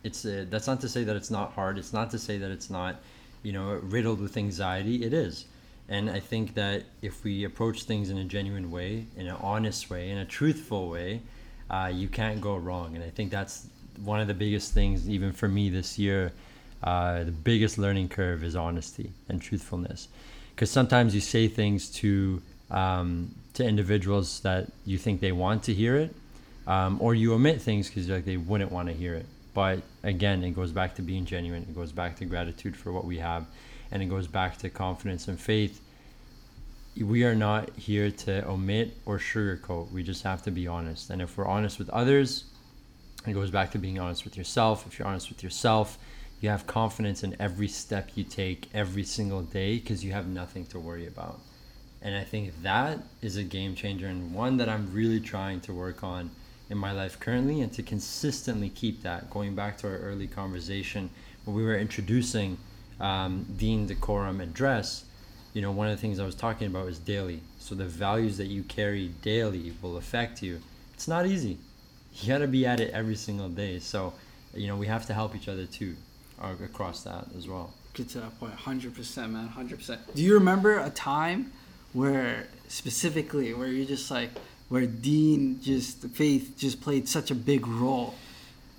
It's 0.04 0.26
uh, 0.26 0.46
that's 0.50 0.66
not 0.66 0.82
to 0.82 0.90
say 0.90 1.04
that 1.04 1.16
it's 1.16 1.30
not 1.30 1.54
hard. 1.54 1.78
It's 1.78 1.94
not 1.94 2.10
to 2.12 2.18
say 2.18 2.40
that 2.40 2.50
it's 2.50 2.70
not, 2.70 2.96
you 3.44 3.52
know, 3.52 3.80
riddled 3.84 4.20
with 4.20 4.38
anxiety. 4.38 5.04
It 5.04 5.14
is. 5.14 5.46
And 5.90 6.10
I 6.10 6.20
think 6.20 6.56
that 6.56 6.84
if 7.02 7.24
we 7.24 7.44
approach 7.44 7.84
things 7.84 8.10
in 8.10 8.18
a 8.18 8.24
genuine 8.24 8.72
way, 8.72 9.06
in 9.18 9.28
an 9.28 9.36
honest 9.42 9.90
way, 9.90 10.10
in 10.10 10.18
a 10.18 10.26
truthful 10.26 10.90
way, 10.90 11.22
uh, 11.70 11.92
you 11.94 12.08
can't 12.08 12.42
go 12.42 12.56
wrong. 12.56 12.96
And 12.96 13.04
I 13.04 13.10
think 13.10 13.30
that's 13.30 13.68
one 14.04 14.22
of 14.22 14.28
the 14.28 14.34
biggest 14.34 14.74
things, 14.74 15.08
even 15.10 15.32
for 15.32 15.48
me 15.48 15.70
this 15.70 16.00
year. 16.00 16.32
Uh, 16.82 17.24
the 17.26 17.32
biggest 17.32 17.78
learning 17.78 18.10
curve 18.10 18.44
is 18.44 18.56
honesty 18.56 19.12
and 19.30 19.40
truthfulness, 19.40 20.08
because 20.56 20.72
sometimes 20.72 21.14
you 21.14 21.22
say 21.22 21.48
things 21.48 21.92
to 21.92 22.42
um, 22.72 23.36
to 23.54 23.66
individuals 23.66 24.40
that 24.42 24.72
you 24.86 24.98
think 24.98 25.20
they 25.20 25.32
want 25.32 25.64
to 25.64 25.74
hear 25.74 25.96
it, 25.96 26.16
um, 26.68 26.98
or 27.02 27.14
you 27.14 27.34
omit 27.34 27.62
things 27.62 27.88
because 27.88 28.08
like 28.08 28.26
they 28.26 28.38
wouldn't 28.38 28.72
want 28.72 28.88
to 28.88 28.94
hear 28.94 29.14
it. 29.14 29.26
But 29.54 29.82
again, 30.04 30.44
it 30.44 30.52
goes 30.52 30.72
back 30.72 30.96
to 30.96 31.02
being 31.02 31.26
genuine. 31.26 31.64
It 31.64 31.76
goes 31.76 31.92
back 31.92 32.16
to 32.18 32.26
gratitude 32.26 32.76
for 32.76 32.92
what 32.92 33.06
we 33.06 33.18
have, 33.18 33.46
and 33.92 34.02
it 34.02 34.06
goes 34.06 34.28
back 34.28 34.58
to 34.60 34.70
confidence 34.70 35.28
and 35.28 35.40
faith. 35.40 35.82
We 36.98 37.24
are 37.24 37.36
not 37.36 37.70
here 37.78 38.12
to 38.12 38.48
omit 38.48 38.98
or 39.06 39.18
sugarcoat. 39.18 39.92
We 39.92 40.04
just 40.04 40.24
have 40.24 40.44
to 40.44 40.52
be 40.52 40.68
honest. 40.68 41.10
And 41.10 41.22
if 41.22 41.38
we're 41.38 41.48
honest 41.48 41.80
with 41.80 41.90
others, 41.90 42.46
it 43.26 43.34
goes 43.34 43.52
back 43.52 43.72
to 43.72 43.78
being 43.78 44.00
honest 44.00 44.24
with 44.24 44.38
yourself. 44.38 44.86
If 44.88 45.00
you're 45.00 45.08
honest 45.08 45.30
with 45.30 45.44
yourself, 45.44 45.98
you 46.42 46.50
have 46.50 46.66
confidence 46.66 47.24
in 47.24 47.36
every 47.40 47.68
step 47.68 48.10
you 48.16 48.24
take 48.24 48.68
every 48.74 49.04
single 49.04 49.44
day 49.44 49.78
because 49.78 50.04
you 50.04 50.12
have 50.12 50.28
nothing 50.28 50.66
to 50.68 50.80
worry 50.80 51.08
about. 51.08 51.40
And 52.02 52.16
I 52.16 52.24
think 52.24 52.64
that 52.64 53.00
is 53.22 53.38
a 53.38 53.44
game 53.44 53.76
changer 53.76 54.08
and 54.08 54.34
one 54.34 54.58
that 54.58 54.68
I'm 54.68 54.92
really 54.94 55.20
trying 55.20 55.62
to 55.62 55.74
work 55.74 56.04
on 56.04 56.32
in 56.70 56.78
my 56.78 56.92
life 56.92 57.20
currently 57.20 57.62
and 57.62 57.72
to 57.74 57.84
consistently 57.84 58.70
keep 58.70 59.04
that. 59.04 59.30
Going 59.30 59.56
back 59.56 59.78
to 59.80 59.88
our 59.88 59.98
early 59.98 60.28
conversation 60.28 61.10
when 61.46 61.56
we 61.56 61.64
were 61.64 61.78
introducing 61.78 62.58
um, 63.00 63.46
Deen 63.58 63.86
decorum 63.86 64.42
and 64.42 64.54
dress, 64.54 65.06
you 65.54 65.62
know, 65.62 65.72
one 65.72 65.88
of 65.88 65.96
the 65.96 66.02
things 66.02 66.20
I 66.20 66.26
was 66.26 66.36
talking 66.36 66.68
about 66.68 66.88
is 66.88 66.98
daily. 66.98 67.42
So 67.60 67.76
the 67.76 67.86
values 67.86 68.38
that 68.38 68.46
you 68.46 68.64
carry 68.64 69.10
daily 69.22 69.74
will 69.82 69.98
affect 69.98 70.42
you. 70.42 70.62
It's 70.94 71.08
not 71.08 71.26
easy. 71.26 71.58
You 72.16 72.28
got 72.30 72.40
to 72.40 72.48
be 72.48 72.66
at 72.66 72.80
it 72.80 72.94
every 72.94 73.16
single 73.16 73.50
day. 73.50 73.80
So, 73.80 74.14
you 74.54 74.68
know, 74.68 74.76
we 74.76 74.88
have 74.88 75.06
to 75.08 75.14
help 75.14 75.36
each 75.36 75.48
other 75.48 75.66
too 75.66 75.96
uh, 76.42 76.54
across 76.64 77.04
that 77.04 77.26
as 77.38 77.48
well. 77.48 77.74
Get 77.94 78.10
to 78.10 78.20
that 78.20 78.40
point 78.40 78.52
point, 78.52 78.54
hundred 78.54 78.96
percent, 78.96 79.34
man, 79.34 79.48
hundred 79.48 79.80
percent. 79.80 80.02
Do 80.16 80.22
you 80.24 80.36
remember 80.36 80.80
a 80.80 80.90
time 80.90 81.52
where 81.94 82.48
specifically 82.68 83.54
where 83.54 83.68
you're 83.68 83.86
just 83.86 84.10
like 84.12 84.30
where 84.70 84.86
Deen 84.86 85.62
just 85.62 86.02
faith 86.10 86.56
just 86.58 86.82
played 86.82 87.08
such 87.10 87.32
a 87.32 87.36
big 87.36 87.68
role? 87.68 88.16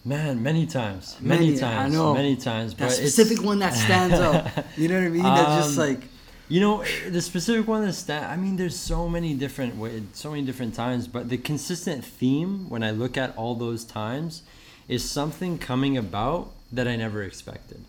Man, 0.04 0.42
many 0.42 0.66
times, 0.66 1.16
many, 1.20 1.50
Many, 1.50 1.62
I 1.62 1.88
know. 1.88 2.12
many 2.14 2.34
times. 2.34 2.74
That 2.74 2.88
but 2.88 2.92
it's- 2.92 3.12
specific 3.14 3.44
one 3.44 3.60
that 3.60 3.74
stands 3.74 4.14
out. 4.18 4.50
You 4.76 4.88
know 4.88 4.96
what 4.98 5.04
I 5.04 5.08
mean? 5.10 5.22
That's 5.22 5.66
just 5.66 5.78
Um, 5.78 5.86
like 5.88 6.00
You 6.48 6.60
know, 6.60 6.84
the 7.08 7.20
specific 7.22 7.68
one 7.68 7.84
that 8.06 8.24
I 8.30 8.36
mean, 8.36 8.56
there's 8.56 8.76
so 8.76 9.08
many 9.08 9.32
different 9.34 9.76
ways, 9.76 10.02
so 10.12 10.30
many 10.30 10.42
different 10.42 10.74
times, 10.74 11.06
but 11.06 11.28
the 11.28 11.38
consistent 11.38 12.04
theme 12.04 12.68
when 12.68 12.82
I 12.82 12.90
look 12.90 13.16
at 13.16 13.36
all 13.36 13.54
those 13.54 13.84
times 13.84 14.42
is 14.88 15.08
something 15.08 15.56
coming 15.58 15.96
about 15.96 16.50
that 16.72 16.88
I 16.88 16.96
never 16.96 17.22
expected. 17.22 17.84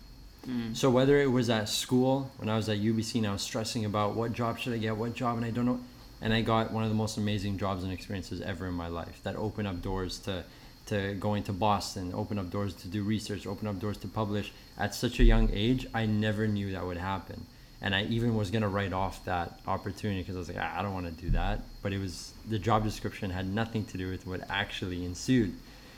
So 0.74 0.90
whether 0.90 1.20
it 1.20 1.30
was 1.30 1.48
at 1.48 1.68
school 1.68 2.30
when 2.36 2.48
I 2.48 2.56
was 2.56 2.68
at 2.68 2.78
UBC 2.78 3.16
and 3.16 3.26
I 3.26 3.32
was 3.32 3.42
stressing 3.42 3.84
about 3.84 4.14
what 4.14 4.32
job 4.32 4.58
should 4.58 4.74
I 4.74 4.78
get, 4.78 4.96
what 4.96 5.14
job, 5.14 5.36
and 5.36 5.46
I 5.46 5.50
don't 5.50 5.64
know, 5.64 5.80
and 6.20 6.32
I 6.32 6.42
got 6.42 6.72
one 6.72 6.82
of 6.82 6.90
the 6.90 6.94
most 6.94 7.16
amazing 7.16 7.58
jobs 7.58 7.82
and 7.82 7.92
experiences 7.92 8.40
ever 8.40 8.66
in 8.66 8.74
my 8.74 8.88
life 8.88 9.20
that 9.22 9.36
opened 9.36 9.68
up 9.68 9.80
doors 9.82 10.18
to 10.20 10.44
to 10.86 11.14
going 11.14 11.42
to 11.42 11.52
Boston, 11.52 12.12
open 12.14 12.38
up 12.38 12.50
doors 12.50 12.74
to 12.74 12.88
do 12.88 13.02
research, 13.02 13.46
open 13.46 13.66
up 13.66 13.80
doors 13.80 13.96
to 13.96 14.08
publish 14.08 14.52
at 14.76 14.94
such 14.94 15.18
a 15.18 15.24
young 15.24 15.48
age. 15.50 15.86
I 15.94 16.04
never 16.04 16.46
knew 16.46 16.72
that 16.72 16.84
would 16.84 16.98
happen, 16.98 17.46
and 17.80 17.94
I 17.94 18.04
even 18.04 18.36
was 18.36 18.50
gonna 18.50 18.68
write 18.68 18.92
off 18.92 19.24
that 19.24 19.60
opportunity 19.66 20.20
because 20.20 20.36
I 20.36 20.40
was 20.40 20.48
like, 20.48 20.58
"Ah, 20.60 20.78
I 20.78 20.82
don't 20.82 20.92
want 20.92 21.06
to 21.06 21.22
do 21.24 21.30
that. 21.30 21.60
But 21.82 21.94
it 21.94 22.00
was 22.00 22.32
the 22.46 22.58
job 22.58 22.84
description 22.84 23.30
had 23.30 23.46
nothing 23.46 23.86
to 23.86 23.96
do 23.96 24.10
with 24.10 24.26
what 24.26 24.42
actually 24.50 25.06
ensued. 25.06 25.54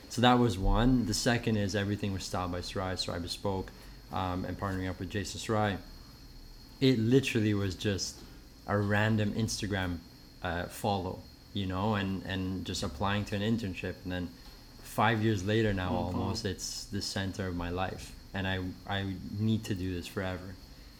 So 0.08 0.22
that 0.22 0.38
was 0.38 0.56
one. 0.56 1.06
The 1.06 1.14
second 1.14 1.56
is 1.56 1.74
everything 1.74 2.12
was 2.12 2.22
styled 2.22 2.52
by 2.52 2.60
Sarai, 2.60 2.96
Sarai 2.96 3.18
Bespoke, 3.18 3.70
um, 4.20 4.38
and 4.46 4.54
partnering 4.58 4.88
up 4.90 4.98
with 5.00 5.10
Jason 5.16 5.38
Sarai. 5.44 5.72
It 6.80 6.98
literally 6.98 7.54
was 7.54 7.72
just 7.74 8.16
a 8.66 8.76
random 8.76 9.30
Instagram 9.44 9.98
uh, 10.42 10.64
follow, 10.82 11.16
you 11.52 11.66
know, 11.72 11.86
and, 12.00 12.22
and 12.32 12.64
just 12.70 12.82
applying 12.82 13.24
to 13.28 13.36
an 13.36 13.42
internship. 13.42 13.94
And 14.04 14.10
then 14.14 14.28
five 14.82 15.18
years 15.26 15.40
later 15.52 15.72
now, 15.74 15.90
wow. 15.92 15.98
almost, 16.08 16.44
it's 16.44 16.68
the 16.96 17.02
center 17.02 17.44
of 17.50 17.54
my 17.56 17.70
life. 17.84 18.04
and 18.36 18.46
I 18.46 18.60
I 18.86 19.14
need 19.38 19.64
to 19.64 19.74
do 19.74 19.94
this 19.94 20.06
forever, 20.06 20.54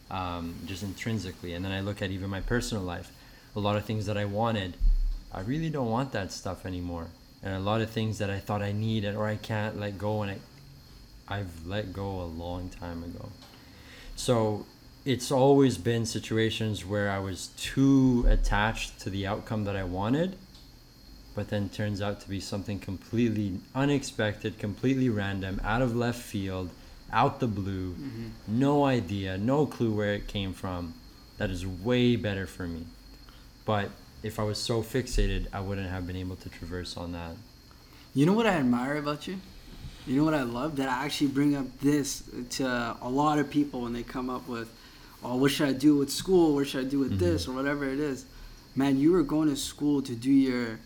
um, 0.09 0.55
just 0.65 0.83
intrinsically. 0.83 1.53
And 1.53 1.63
then 1.63 1.71
I 1.71 1.81
look 1.81 2.01
at 2.01 2.09
even 2.09 2.29
my 2.29 2.41
personal 2.41 2.83
life, 2.83 3.11
a 3.55 3.59
lot 3.59 3.75
of 3.77 3.85
things 3.85 4.07
that 4.07 4.17
I 4.17 4.25
wanted, 4.25 4.75
I 5.31 5.41
really 5.41 5.69
don't 5.69 5.89
want 5.89 6.11
that 6.13 6.31
stuff 6.31 6.65
anymore, 6.65 7.07
and 7.43 7.53
a 7.53 7.59
lot 7.59 7.81
of 7.81 7.91
things 7.91 8.17
that 8.17 8.29
I 8.29 8.39
thought 8.39 8.61
I 8.61 8.71
needed 8.71 9.15
or 9.15 9.27
I 9.27 9.35
can't 9.35 9.79
let 9.79 9.97
go, 9.97 10.23
and 10.23 10.31
I 10.31 10.37
I've 11.27 11.65
let 11.65 11.93
go 11.93 12.21
a 12.21 12.25
long 12.25 12.69
time 12.69 13.03
ago. 13.03 13.29
So 14.15 14.65
it's 15.05 15.31
always 15.31 15.77
been 15.77 16.05
situations 16.05 16.85
where 16.85 17.09
I 17.09 17.19
was 17.19 17.47
too 17.57 18.25
attached 18.27 18.99
to 19.01 19.09
the 19.09 19.27
outcome 19.27 19.63
that 19.65 19.75
I 19.75 19.83
wanted, 19.83 20.37
but 21.35 21.49
then 21.49 21.69
turns 21.69 22.01
out 22.01 22.19
to 22.21 22.29
be 22.29 22.39
something 22.39 22.79
completely 22.79 23.59
unexpected, 23.75 24.57
completely 24.57 25.09
random, 25.09 25.61
out 25.63 25.81
of 25.81 25.95
left 25.95 26.21
field, 26.21 26.69
out 27.11 27.39
the 27.39 27.47
blue, 27.47 27.93
Mm-hmm. 27.93 28.27
no 28.47 28.85
idea, 28.85 29.37
no 29.37 29.65
clue 29.65 29.91
where 29.93 30.13
it 30.13 30.27
came 30.27 30.51
from. 30.53 30.93
That 31.37 31.51
is 31.51 31.65
way 31.65 32.15
better 32.15 32.47
for 32.47 32.67
me. 32.67 32.85
But 33.65 33.91
if 34.23 34.39
I 34.39 34.43
was 34.43 34.57
so 34.57 34.81
fixated, 34.81 35.45
I 35.53 35.59
wouldn't 35.59 35.89
have 35.89 36.07
been 36.07 36.15
able 36.15 36.35
to 36.37 36.49
traverse 36.49 36.97
on 36.97 37.11
that. 37.11 37.33
You 38.15 38.25
know 38.25 38.33
what 38.33 38.47
I 38.47 38.53
admire 38.55 38.97
about 38.97 39.27
you? 39.27 39.37
You 40.07 40.15
know 40.15 40.23
what 40.23 40.33
I 40.33 40.43
love? 40.43 40.77
That 40.77 40.87
I 40.89 41.03
actually 41.05 41.27
bring 41.27 41.55
up 41.55 41.65
this 41.81 42.23
to 42.51 42.65
a 43.01 43.09
lot 43.09 43.39
of 43.39 43.49
people 43.49 43.81
when 43.81 43.91
they 43.93 44.03
come 44.03 44.29
up 44.29 44.47
with, 44.47 44.69
oh, 45.23 45.35
what 45.35 45.51
should 45.51 45.67
I 45.67 45.73
do 45.73 45.97
with 45.97 46.09
school? 46.09 46.55
What 46.55 46.67
should 46.67 46.85
I 46.85 46.89
do 46.89 46.99
with 46.99 47.13
Mhm. 47.15 47.19
this 47.19 47.47
or 47.47 47.53
whatever 47.53 47.83
it 47.85 47.99
is? 47.99 48.23
Man, 48.75 48.97
you 48.97 49.11
were 49.11 49.23
going 49.23 49.49
to 49.49 49.55
school 49.57 50.01
to 50.03 50.15
do 50.15 50.31
your, 50.31 50.79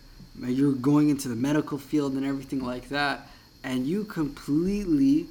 you 0.44 0.66
were 0.68 0.74
going 0.74 1.10
into 1.10 1.28
the 1.30 1.36
medical 1.36 1.78
field 1.78 2.14
and 2.14 2.26
everything 2.26 2.64
like 2.66 2.90
that, 2.90 3.28
and 3.64 3.86
you 3.86 4.06
completely 4.06 5.28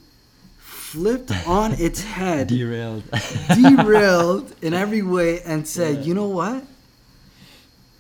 flipped 0.58 1.32
on 1.48 1.72
its 1.72 2.02
head, 2.04 2.46
Derailed. 2.48 3.02
derailed 3.54 4.54
in 4.62 4.72
every 4.72 5.02
way, 5.02 5.40
and 5.42 5.66
said, 5.66 5.96
Yeah. 5.96 6.02
you 6.02 6.14
know 6.14 6.28
what? 6.28 6.62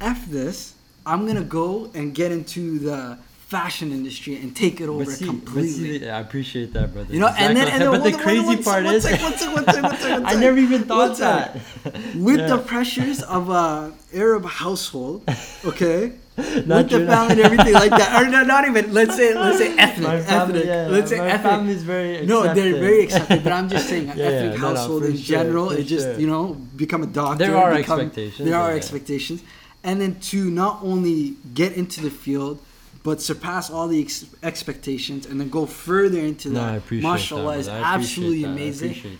F 0.00 0.26
this. 0.30 0.74
I'm 1.04 1.26
gonna 1.26 1.42
go 1.42 1.90
and 1.94 2.14
get 2.14 2.30
into 2.30 2.78
the 2.78 3.18
fashion 3.50 3.90
industry 3.90 4.36
and 4.36 4.54
take 4.54 4.80
it 4.80 4.88
over 4.88 5.04
see, 5.10 5.24
but 5.24 5.30
completely. 5.30 5.98
see, 5.98 6.08
I 6.08 6.20
appreciate 6.20 6.72
that, 6.74 6.92
brother. 6.94 7.12
You 7.12 7.18
know, 7.18 7.32
and 7.42 7.56
then- 7.56 7.66
and 7.68 7.82
then 7.82 7.90
but 7.90 8.04
the 8.04 8.12
one- 8.12 8.20
crazy 8.26 8.46
one- 8.46 8.62
part 8.62 8.84
is, 8.86 9.04
I 10.30 10.34
never 10.38 10.58
even 10.58 10.82
thought 10.84 11.16
that. 11.18 11.56
with 12.14 12.38
Yeah. 12.40 12.46
the 12.52 12.58
pressures 12.58 13.22
of 13.22 13.50
a 13.50 13.92
Arab 14.14 14.44
household, 14.46 15.18
okay, 15.64 16.12
Not 16.64 16.84
with 16.84 16.90
the 16.90 16.98
no. 17.00 17.10
family 17.12 17.32
and 17.32 17.40
everything 17.42 17.74
like 17.74 17.90
that, 17.90 18.10
or 18.22 18.24
no, 18.30 18.40
not 18.44 18.66
even. 18.68 18.94
Let's 18.94 19.14
say, 19.16 19.34
let's 19.34 19.58
say 19.58 19.76
ethnic, 19.76 20.06
My 20.08 20.20
family, 20.22 20.60
ethnic. 20.60 20.64
yeah, 20.66 20.86
let's 20.96 21.10
say 21.10 21.18
my 21.18 21.26
ethnic. 21.28 21.52
family's 21.52 21.82
very 21.82 22.24
No, 22.24 22.54
they're 22.54 22.78
very 22.88 23.02
accepted, 23.04 23.42
but 23.44 23.52
I'm 23.52 23.68
just 23.68 23.88
saying, 23.90 24.08
an 24.10 24.16
Yeah, 24.16 24.24
ethnic 24.26 24.52
yeah, 24.54 24.60
no, 24.62 24.68
no, 24.72 24.76
household 24.78 25.02
in 25.04 25.16
sure, 25.16 25.36
general, 25.36 25.70
it 25.70 25.84
just 25.84 26.06
sure. 26.06 26.18
you 26.22 26.28
know 26.32 26.44
become 26.76 27.02
a 27.02 27.10
doctor. 27.20 27.44
There 27.44 27.56
are 27.56 27.74
become- 27.74 28.00
expectations, 28.00 28.44
There 28.48 28.56
are 28.64 28.72
expectations, 28.72 29.42
and 29.86 30.00
then 30.00 30.12
to 30.30 30.38
not 30.62 30.74
only 30.82 31.34
get 31.52 31.72
into 31.74 32.00
the 32.00 32.10
field. 32.24 32.56
But 33.02 33.22
surpass 33.22 33.70
all 33.70 33.88
the 33.88 34.00
ex- 34.02 34.26
expectations 34.42 35.24
and 35.24 35.40
then 35.40 35.48
go 35.48 35.64
further 35.64 36.18
into 36.18 36.50
No, 36.50 36.60
I 36.62 36.72
that. 36.72 36.78
appreciate 36.78 37.10
Mashallah 37.10 37.52
that. 37.54 37.58
is. 37.60 37.68
Absolutely 37.68 38.42
that. 38.42 38.50
Amazing. 38.50 39.18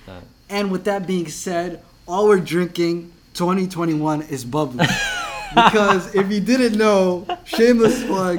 And 0.51 0.71
with 0.71 0.85
that 0.85 1.07
being 1.07 1.29
said, 1.29 1.83
all 2.07 2.29
we're 2.29 2.41
drinking 2.41 3.11
2021 3.35 4.23
is 4.23 4.45
bubbly. 4.45 4.85
because 5.55 6.15
if 6.15 6.31
you 6.31 6.41
didn't 6.41 6.77
know, 6.79 7.27
shameless 7.45 8.05
plug, 8.05 8.39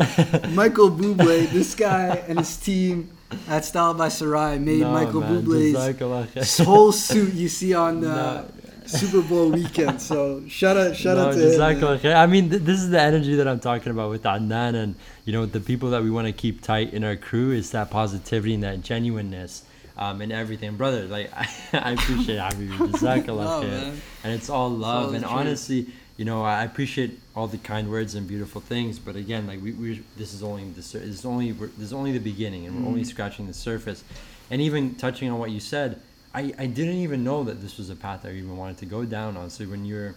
Michael 0.51 0.91
Bublé, 0.91 1.49
this 1.49 1.73
guy 1.75 2.23
and 2.27 2.37
his 2.39 2.55
team 2.57 3.09
at 3.47 3.65
Style 3.65 3.93
by 3.93 4.09
Sarai 4.09 4.59
made 4.59 4.81
No, 4.81 4.91
Michael 4.91 5.21
man, 5.21 5.43
Bublé's 5.43 6.57
whole 6.59 6.91
suit 6.91 7.33
you 7.33 7.47
see 7.47 7.73
on 7.73 8.01
the 8.01 8.07
No. 8.07 8.45
Super 8.91 9.21
Bowl 9.21 9.49
weekend. 9.51 10.01
So 10.01 10.43
shout 10.47 10.77
out, 10.77 10.95
shout 10.95 11.17
no, 11.17 11.27
out 11.27 11.33
to 11.33 11.39
him. 11.53 11.59
Jazakallah 11.59 11.99
khair. 11.99 12.15
I 12.15 12.25
mean, 12.27 12.49
th- 12.49 12.61
this 12.61 12.79
is 12.79 12.89
the 12.89 13.01
energy 13.01 13.35
that 13.35 13.47
I'm 13.47 13.59
talking 13.59 13.91
about 13.91 14.09
with 14.09 14.23
Adnan 14.23 14.75
and 14.75 14.95
you 15.25 15.33
know 15.33 15.45
the 15.45 15.59
people 15.59 15.91
that 15.91 16.03
we 16.03 16.11
want 16.11 16.27
to 16.27 16.33
keep 16.33 16.61
tight 16.61 16.93
in 16.93 17.03
our 17.03 17.15
crew 17.15 17.51
is 17.51 17.71
that 17.71 17.89
positivity 17.89 18.53
and 18.53 18.63
that 18.63 18.81
genuineness 18.81 19.63
um, 19.97 20.21
and 20.21 20.31
everything, 20.31 20.75
brother. 20.77 21.05
Like 21.05 21.31
I, 21.35 21.47
I 21.73 21.91
appreciate 21.91 22.37
having 22.39 22.67
you, 22.67 22.73
Jazakallah 22.73 23.61
No, 23.63 23.93
and 24.23 24.33
it's 24.33 24.49
all 24.49 24.69
love 24.69 25.09
all 25.09 25.13
and 25.15 25.25
honestly 25.25 25.87
you 26.17 26.25
know 26.25 26.43
i 26.43 26.63
appreciate 26.65 27.17
all 27.35 27.47
the 27.47 27.57
kind 27.57 27.89
words 27.89 28.15
and 28.15 28.27
beautiful 28.27 28.59
things 28.59 28.99
but 28.99 29.15
again 29.15 29.47
like 29.47 29.61
we, 29.63 29.71
we 29.71 30.03
this 30.17 30.33
is 30.33 30.43
only 30.43 30.65
the 30.65 30.75
this 30.75 30.93
is 30.93 31.25
only 31.25 31.53
we're- 31.53 31.71
this 31.77 31.87
is 31.87 31.93
only 31.93 32.11
the 32.11 32.19
beginning 32.19 32.67
and 32.67 32.75
we're 32.79 32.87
only 32.87 33.01
Mhm. 33.01 33.07
scratching 33.07 33.47
the 33.47 33.53
surface 33.53 34.03
and 34.51 34.61
even 34.61 34.93
touching 34.95 35.31
on 35.31 35.39
what 35.39 35.49
you 35.51 35.59
said 35.61 35.99
i 36.33 36.53
i 36.57 36.65
didn't 36.65 36.95
even 36.97 37.23
know 37.23 37.43
that 37.43 37.61
this 37.61 37.77
was 37.77 37.89
a 37.89 37.95
path 37.95 38.25
i 38.25 38.31
even 38.31 38.55
wanted 38.57 38.77
to 38.77 38.85
go 38.85 39.03
down 39.05 39.35
on 39.37 39.49
so 39.49 39.63
when 39.65 39.85
you're 39.85 40.13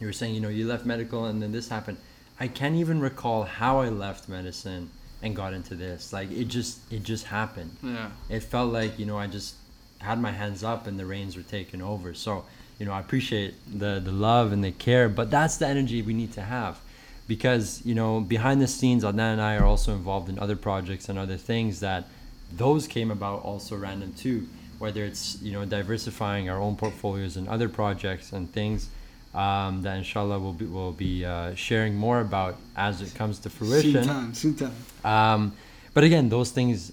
you 0.00 0.06
were 0.06 0.12
saying 0.12 0.34
you 0.34 0.40
know 0.40 0.48
you 0.48 0.66
left 0.66 0.84
medical 0.84 1.24
and 1.26 1.40
then 1.42 1.52
this 1.52 1.68
happened 1.68 1.96
i 2.40 2.46
can't 2.48 2.74
even 2.76 3.00
recall 3.00 3.44
how 3.44 3.80
i 3.80 3.88
left 3.88 4.28
medicine 4.28 4.90
and 5.22 5.34
got 5.34 5.52
into 5.54 5.74
this 5.74 6.12
like 6.12 6.30
it 6.30 6.44
just 6.44 6.78
it 6.92 7.02
just 7.02 7.24
happened 7.26 7.70
Yeah. 7.82 8.10
it 8.28 8.42
felt 8.42 8.72
like 8.72 8.98
you 8.98 9.06
know 9.06 9.18
I 9.18 9.26
just 9.28 9.54
had 9.98 10.20
my 10.20 10.30
hands 10.30 10.62
up 10.62 10.86
and 10.86 10.98
the 11.00 11.06
reins 11.06 11.36
were 11.38 11.42
taken 11.42 11.80
over. 11.80 12.12
So 12.12 12.44
you 12.78 12.84
know 12.84 12.92
I 12.92 13.00
appreciate 13.00 13.54
the 13.66 13.98
the 14.04 14.12
love 14.12 14.52
and 14.52 14.62
the 14.62 14.72
care, 14.72 15.08
but 15.08 15.30
that's 15.30 15.56
the 15.56 15.66
energy 15.66 16.02
we 16.02 16.12
need 16.12 16.32
to 16.34 16.42
have, 16.42 16.78
because 17.26 17.80
you 17.86 17.94
know 17.94 18.20
behind 18.20 18.60
the 18.60 18.66
scenes, 18.66 19.02
Adnan 19.04 19.32
and 19.32 19.40
I 19.40 19.56
are 19.56 19.64
also 19.64 19.92
involved 19.94 20.28
in 20.28 20.38
other 20.38 20.54
projects 20.54 21.08
and 21.08 21.18
other 21.18 21.38
things 21.38 21.80
that 21.80 22.04
those 22.52 22.86
came 22.86 23.10
about 23.10 23.42
also 23.42 23.74
random 23.74 24.12
too. 24.12 24.46
Whether 24.78 25.04
it's 25.04 25.40
you 25.42 25.52
know 25.52 25.64
diversifying 25.64 26.48
our 26.50 26.60
own 26.60 26.76
portfolios 26.76 27.36
and 27.36 27.48
other 27.48 27.68
projects 27.68 28.32
and 28.32 28.50
things. 28.52 28.88
Um, 29.34 29.82
that 29.82 29.98
inshallah 29.98 30.38
we'll 30.38 30.54
be, 30.54 30.64
we'll 30.64 30.92
be 30.92 31.22
uh, 31.22 31.54
sharing 31.54 31.94
more 31.94 32.20
about 32.20 32.56
as 32.74 33.02
it 33.02 33.14
comes 33.14 33.38
to 33.40 33.50
fruition. 33.50 33.92
Soon 33.92 34.06
time, 34.06 34.34
soon 34.34 34.54
time. 34.54 34.74
Um, 35.04 35.52
but 35.92 36.04
again, 36.04 36.30
those 36.30 36.50
things, 36.50 36.92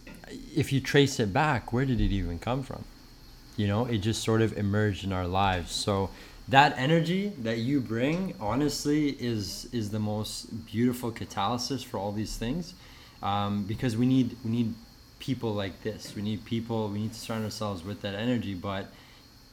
if 0.54 0.74
you 0.74 0.82
trace 0.82 1.22
it 1.22 1.32
back, 1.32 1.72
where 1.72 1.86
did 1.86 2.02
it 2.02 2.12
even 2.12 2.39
come 2.39 2.62
from? 2.63 2.84
You 3.56 3.67
know, 3.67 3.86
it 3.86 4.00
just 4.00 4.24
sort 4.24 4.41
of 4.41 4.58
emerged 4.58 5.06
in 5.06 5.13
our 5.13 5.28
lives. 5.28 5.72
So 5.72 6.10
that 6.50 6.76
energy 6.78 7.32
that 7.43 7.60
you 7.60 7.80
bring, 7.80 8.34
honestly, 8.39 9.12
is 9.12 9.69
is 9.72 9.91
the 9.91 10.00
most 10.00 10.65
beautiful 10.65 11.12
catalysis 11.12 11.86
for 11.86 11.98
all 11.98 12.12
these 12.12 12.36
things, 12.36 12.74
um, 13.22 13.63
because 13.63 13.96
we 13.96 14.06
need 14.06 14.36
we 14.43 14.52
need 14.52 14.74
people 15.23 15.53
like 15.53 15.83
this. 15.83 16.13
We 16.17 16.21
need 16.21 16.43
people. 16.43 16.89
We 16.89 16.99
need 16.99 17.13
to 17.13 17.19
surround 17.19 17.45
ourselves 17.45 17.81
with 17.81 18.01
that 18.01 18.13
energy. 18.13 18.53
But 18.53 18.88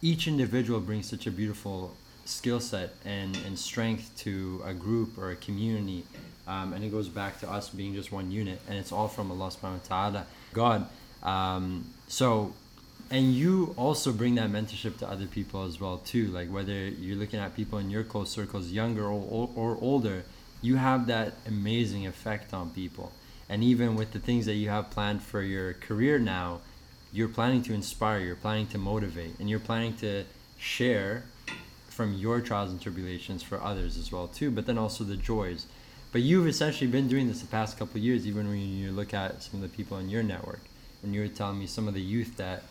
each 0.03 0.27
individual 0.27 0.81
brings 0.81 1.09
such 1.09 1.29
a 1.29 1.31
beautiful 1.31 1.95
skill 2.25 2.59
set 2.59 2.95
and, 3.05 3.37
and 3.47 3.57
strength 3.57 4.11
to 4.25 4.63
a 4.67 4.75
group 4.75 5.17
or 5.17 5.31
a 5.31 5.37
community. 5.37 6.05
Um, 6.49 6.73
and 6.73 6.83
it 6.83 6.91
goes 6.91 7.09
back 7.09 7.39
to 7.41 7.49
us 7.49 7.69
being 7.69 7.95
just 7.95 8.11
one 8.11 8.33
unit. 8.33 8.61
And 8.69 8.77
it's 8.79 8.91
all 8.91 9.07
from 9.07 9.31
Allah 9.31 9.51
subhanahu 9.51 9.89
wa 9.89 9.89
ta'ala, 9.89 10.27
God. 10.53 10.87
Um, 11.23 11.87
so, 12.09 12.53
and 13.13 13.33
you 13.33 13.73
also 13.77 14.13
bring 14.13 14.35
that 14.37 14.51
mentorship 14.51 14.99
to 14.99 15.09
other 15.09 15.27
people 15.27 15.65
as 15.65 15.81
well 15.81 15.99
too. 15.99 16.27
Like 16.29 16.51
whether 16.51 16.73
you're 16.73 17.17
looking 17.17 17.39
at 17.39 17.55
people 17.55 17.79
in 17.79 17.91
your 17.91 18.03
close 18.03 18.31
circles, 18.31 18.73
younger 18.73 19.05
or, 19.05 19.23
or, 19.31 19.51
or 19.55 19.79
older, 19.81 20.25
you 20.63 20.77
have 20.77 21.07
that 21.07 21.35
amazing 21.47 22.09
effect 22.09 22.53
on 22.53 22.71
people. 22.71 23.13
And 23.51 23.65
even 23.65 23.97
with 23.97 24.13
the 24.13 24.21
things 24.21 24.47
that 24.47 24.55
you 24.55 24.69
have 24.69 24.91
planned 24.91 25.25
for 25.25 25.43
your 25.43 25.75
career 25.75 26.21
now, 26.21 26.61
you're 27.13 27.29
planning 27.29 27.63
to 27.63 27.75
inspire, 27.75 28.21
you're 28.21 28.37
planning 28.37 28.69
to 28.69 28.79
motivate, 28.79 29.41
and 29.41 29.51
you're 29.51 29.59
planning 29.59 29.97
to 29.97 30.25
share 30.57 31.25
from 31.89 32.15
your 32.15 32.41
trials 32.41 32.71
and 32.71 32.81
tribulations 32.81 33.43
for 33.43 33.61
others 33.61 33.99
as 33.99 34.13
well 34.13 34.29
too. 34.29 34.53
But 34.53 34.67
then 34.67 34.79
also 34.79 35.03
the 35.03 35.17
joys. 35.17 35.67
But 36.13 36.23
you've 36.23 36.47
essentially 36.47 36.89
been 36.89 37.09
doing 37.09 37.27
this 37.27 37.41
the 37.41 37.49
past 37.49 37.77
couple 37.77 37.97
of 37.97 38.05
years, 38.05 38.25
even 38.25 38.49
when 38.49 38.61
you 38.61 38.93
look 38.93 39.13
at 39.13 39.43
some 39.43 39.61
of 39.61 39.69
the 39.69 39.77
people 39.77 39.99
in 39.99 40.09
your 40.09 40.23
network, 40.23 40.61
and 41.03 41.13
you 41.13 41.21
were 41.21 41.29
telling 41.29 41.59
me 41.59 41.67
some 41.67 41.89
of 41.89 41.95
the 41.95 42.01
youth 42.01 42.37
that, 42.37 42.63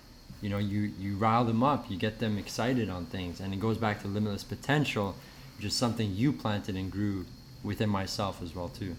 you 0.42 0.50
know, 0.50 0.60
you 0.60 0.94
you 0.98 1.18
rile 1.18 1.44
them 1.44 1.62
up, 1.62 1.92
you 1.92 1.98
get 1.98 2.20
them 2.20 2.38
excited 2.38 2.89
on 2.89 3.06
things, 3.06 3.42
and 3.42 3.54
it 3.54 3.60
goes 3.60 3.78
back 3.78 4.02
to 4.02 4.08
limitless 4.08 4.46
potential, 4.46 5.15
which 5.58 5.65
is 5.65 5.74
something 5.74 6.15
you 6.15 6.32
planted 6.32 6.78
and 6.78 6.89
grew 6.89 7.26
within 7.63 7.89
myself 7.89 8.42
as 8.42 8.56
well 8.56 8.70
too. 8.70 8.96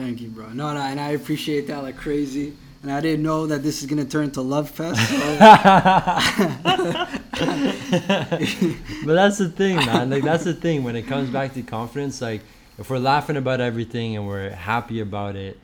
Thank 0.00 0.22
you, 0.22 0.28
bro. 0.28 0.48
No, 0.48 0.72
no, 0.72 0.80
and 0.80 0.98
I 0.98 1.10
appreciate 1.10 1.66
that 1.66 1.82
like 1.82 1.96
crazy. 1.96 2.56
And 2.82 2.90
I 2.90 3.02
didn't 3.02 3.22
know 3.22 3.46
that 3.46 3.62
this 3.62 3.82
is 3.82 3.88
gonna 3.88 4.06
turn 4.06 4.24
into 4.24 4.40
love 4.40 4.70
fest. 4.70 4.98
So 5.10 5.16
but 9.04 9.14
that's 9.14 9.36
the 9.36 9.52
thing, 9.54 9.76
man. 9.76 10.08
Like 10.08 10.24
that's 10.24 10.44
the 10.44 10.54
thing 10.54 10.84
when 10.84 10.96
it 10.96 11.02
comes 11.02 11.28
back 11.28 11.52
to 11.54 11.62
confidence. 11.62 12.22
Like 12.22 12.40
if 12.78 12.88
we're 12.88 12.98
laughing 12.98 13.36
about 13.36 13.60
everything 13.60 14.16
and 14.16 14.26
we're 14.26 14.48
happy 14.48 15.00
about 15.00 15.36
it, 15.36 15.58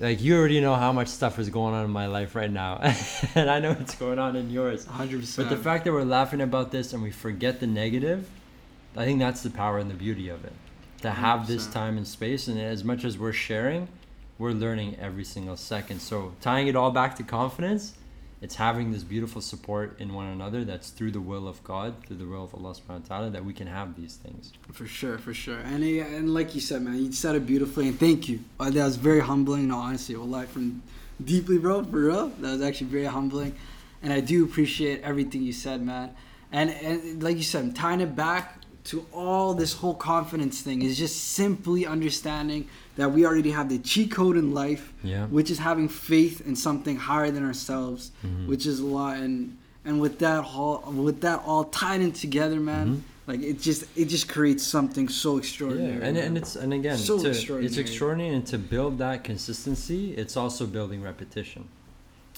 like 0.00 0.20
you 0.20 0.36
already 0.36 0.60
know 0.60 0.74
how 0.74 0.92
much 0.92 1.06
stuff 1.06 1.38
is 1.38 1.48
going 1.48 1.72
on 1.72 1.84
in 1.84 1.92
my 1.92 2.06
life 2.06 2.34
right 2.34 2.50
now, 2.50 2.78
and 3.36 3.48
I 3.48 3.60
know 3.60 3.74
what's 3.74 3.94
going 3.94 4.18
on 4.18 4.34
in 4.34 4.50
yours. 4.50 4.86
100%. 4.86 5.36
But 5.36 5.48
the 5.48 5.56
fact 5.56 5.84
that 5.84 5.92
we're 5.92 6.02
laughing 6.02 6.40
about 6.40 6.72
this 6.72 6.92
and 6.92 7.04
we 7.04 7.12
forget 7.12 7.60
the 7.60 7.68
negative, 7.68 8.28
I 8.96 9.04
think 9.04 9.20
that's 9.20 9.44
the 9.44 9.50
power 9.50 9.78
and 9.78 9.88
the 9.88 9.94
beauty 9.94 10.28
of 10.28 10.44
it. 10.44 10.54
To 11.02 11.10
have 11.10 11.46
this 11.46 11.66
100%. 11.66 11.72
time 11.72 11.96
and 11.96 12.06
space, 12.06 12.48
and 12.48 12.60
as 12.60 12.84
much 12.84 13.04
as 13.04 13.16
we're 13.16 13.32
sharing, 13.32 13.88
we're 14.38 14.52
learning 14.52 14.96
every 15.00 15.24
single 15.24 15.56
second. 15.56 16.00
So 16.00 16.32
tying 16.40 16.66
it 16.66 16.76
all 16.76 16.90
back 16.90 17.16
to 17.16 17.22
confidence, 17.22 17.94
it's 18.42 18.54
having 18.54 18.90
this 18.90 19.04
beautiful 19.04 19.42
support 19.42 20.00
in 20.00 20.14
one 20.14 20.26
another 20.26 20.64
that's 20.64 20.88
through 20.90 21.10
the 21.10 21.20
will 21.20 21.46
of 21.46 21.62
God, 21.62 21.94
through 22.06 22.16
the 22.16 22.26
will 22.26 22.44
of 22.44 22.54
Allah 22.54 22.74
subhanahu 22.74 23.02
wa 23.02 23.16
ta'ala, 23.16 23.30
that 23.30 23.44
we 23.44 23.52
can 23.52 23.66
have 23.66 23.96
these 24.00 24.16
things. 24.16 24.52
For 24.72 24.86
sure, 24.86 25.18
for 25.18 25.34
sure. 25.34 25.58
And 25.58 25.84
and 25.84 26.32
like 26.32 26.54
you 26.54 26.62
said, 26.62 26.80
man, 26.80 27.04
you 27.04 27.12
said 27.12 27.34
it 27.34 27.46
beautifully, 27.46 27.88
and 27.88 28.00
thank 28.00 28.28
you. 28.30 28.40
Uh, 28.58 28.70
that 28.70 28.84
was 28.84 28.96
very 28.96 29.20
humbling. 29.20 29.68
No, 29.68 29.76
honestly, 29.76 30.16
well, 30.16 30.46
from 30.46 30.82
deeply, 31.22 31.58
bro, 31.58 31.84
for 31.84 32.00
real. 32.00 32.28
That 32.40 32.52
was 32.52 32.62
actually 32.62 32.86
very 32.86 33.04
humbling, 33.04 33.54
and 34.02 34.10
I 34.10 34.20
do 34.20 34.44
appreciate 34.44 35.02
everything 35.02 35.42
you 35.42 35.52
said, 35.52 35.82
man. 35.82 36.14
And 36.50 36.70
and 36.70 37.22
like 37.22 37.36
you 37.36 37.42
said, 37.42 37.76
tying 37.76 38.00
it 38.00 38.16
back 38.16 38.59
to 38.90 39.06
all 39.12 39.54
this 39.54 39.72
whole 39.74 39.94
confidence 39.94 40.62
thing 40.62 40.82
is 40.82 40.98
just 40.98 41.16
simply 41.34 41.86
understanding 41.86 42.66
that 42.96 43.12
we 43.12 43.24
already 43.24 43.52
have 43.52 43.68
the 43.68 43.78
cheat 43.78 44.10
code 44.10 44.36
in 44.36 44.52
life, 44.52 44.92
yeah. 45.04 45.26
which 45.26 45.48
is 45.48 45.58
having 45.58 45.88
faith 45.88 46.44
in 46.44 46.56
something 46.56 46.96
higher 46.96 47.30
than 47.30 47.44
ourselves, 47.44 48.10
Mhm. 48.24 48.48
which 48.48 48.66
is 48.66 48.80
a 48.80 48.84
lot. 48.86 49.16
And 49.18 49.56
and 49.84 50.00
with 50.00 50.18
that 50.18 50.40
all 50.44 50.82
with 51.08 51.20
that 51.20 51.40
all 51.46 51.64
tied 51.64 52.00
in 52.00 52.10
together, 52.10 52.58
man, 52.58 52.86
Mhm. 52.88 53.00
like 53.28 53.40
it 53.42 53.60
just 53.60 53.84
it 53.94 54.06
just 54.06 54.28
creates 54.28 54.64
something 54.64 55.08
so 55.08 55.38
extraordinary. 55.38 55.98
Yeah, 55.98 56.06
and, 56.08 56.16
and 56.16 56.36
it's 56.36 56.56
and 56.56 56.74
again, 56.74 56.98
So 56.98 57.16
to, 57.22 57.28
extraordinary. 57.28 57.66
it's 57.66 57.78
extraordinary, 57.78 58.34
and 58.34 58.44
to 58.48 58.58
build 58.58 58.98
that 58.98 59.22
consistency, 59.22 60.14
it's 60.16 60.36
also 60.36 60.66
building 60.66 61.00
repetition. 61.00 61.62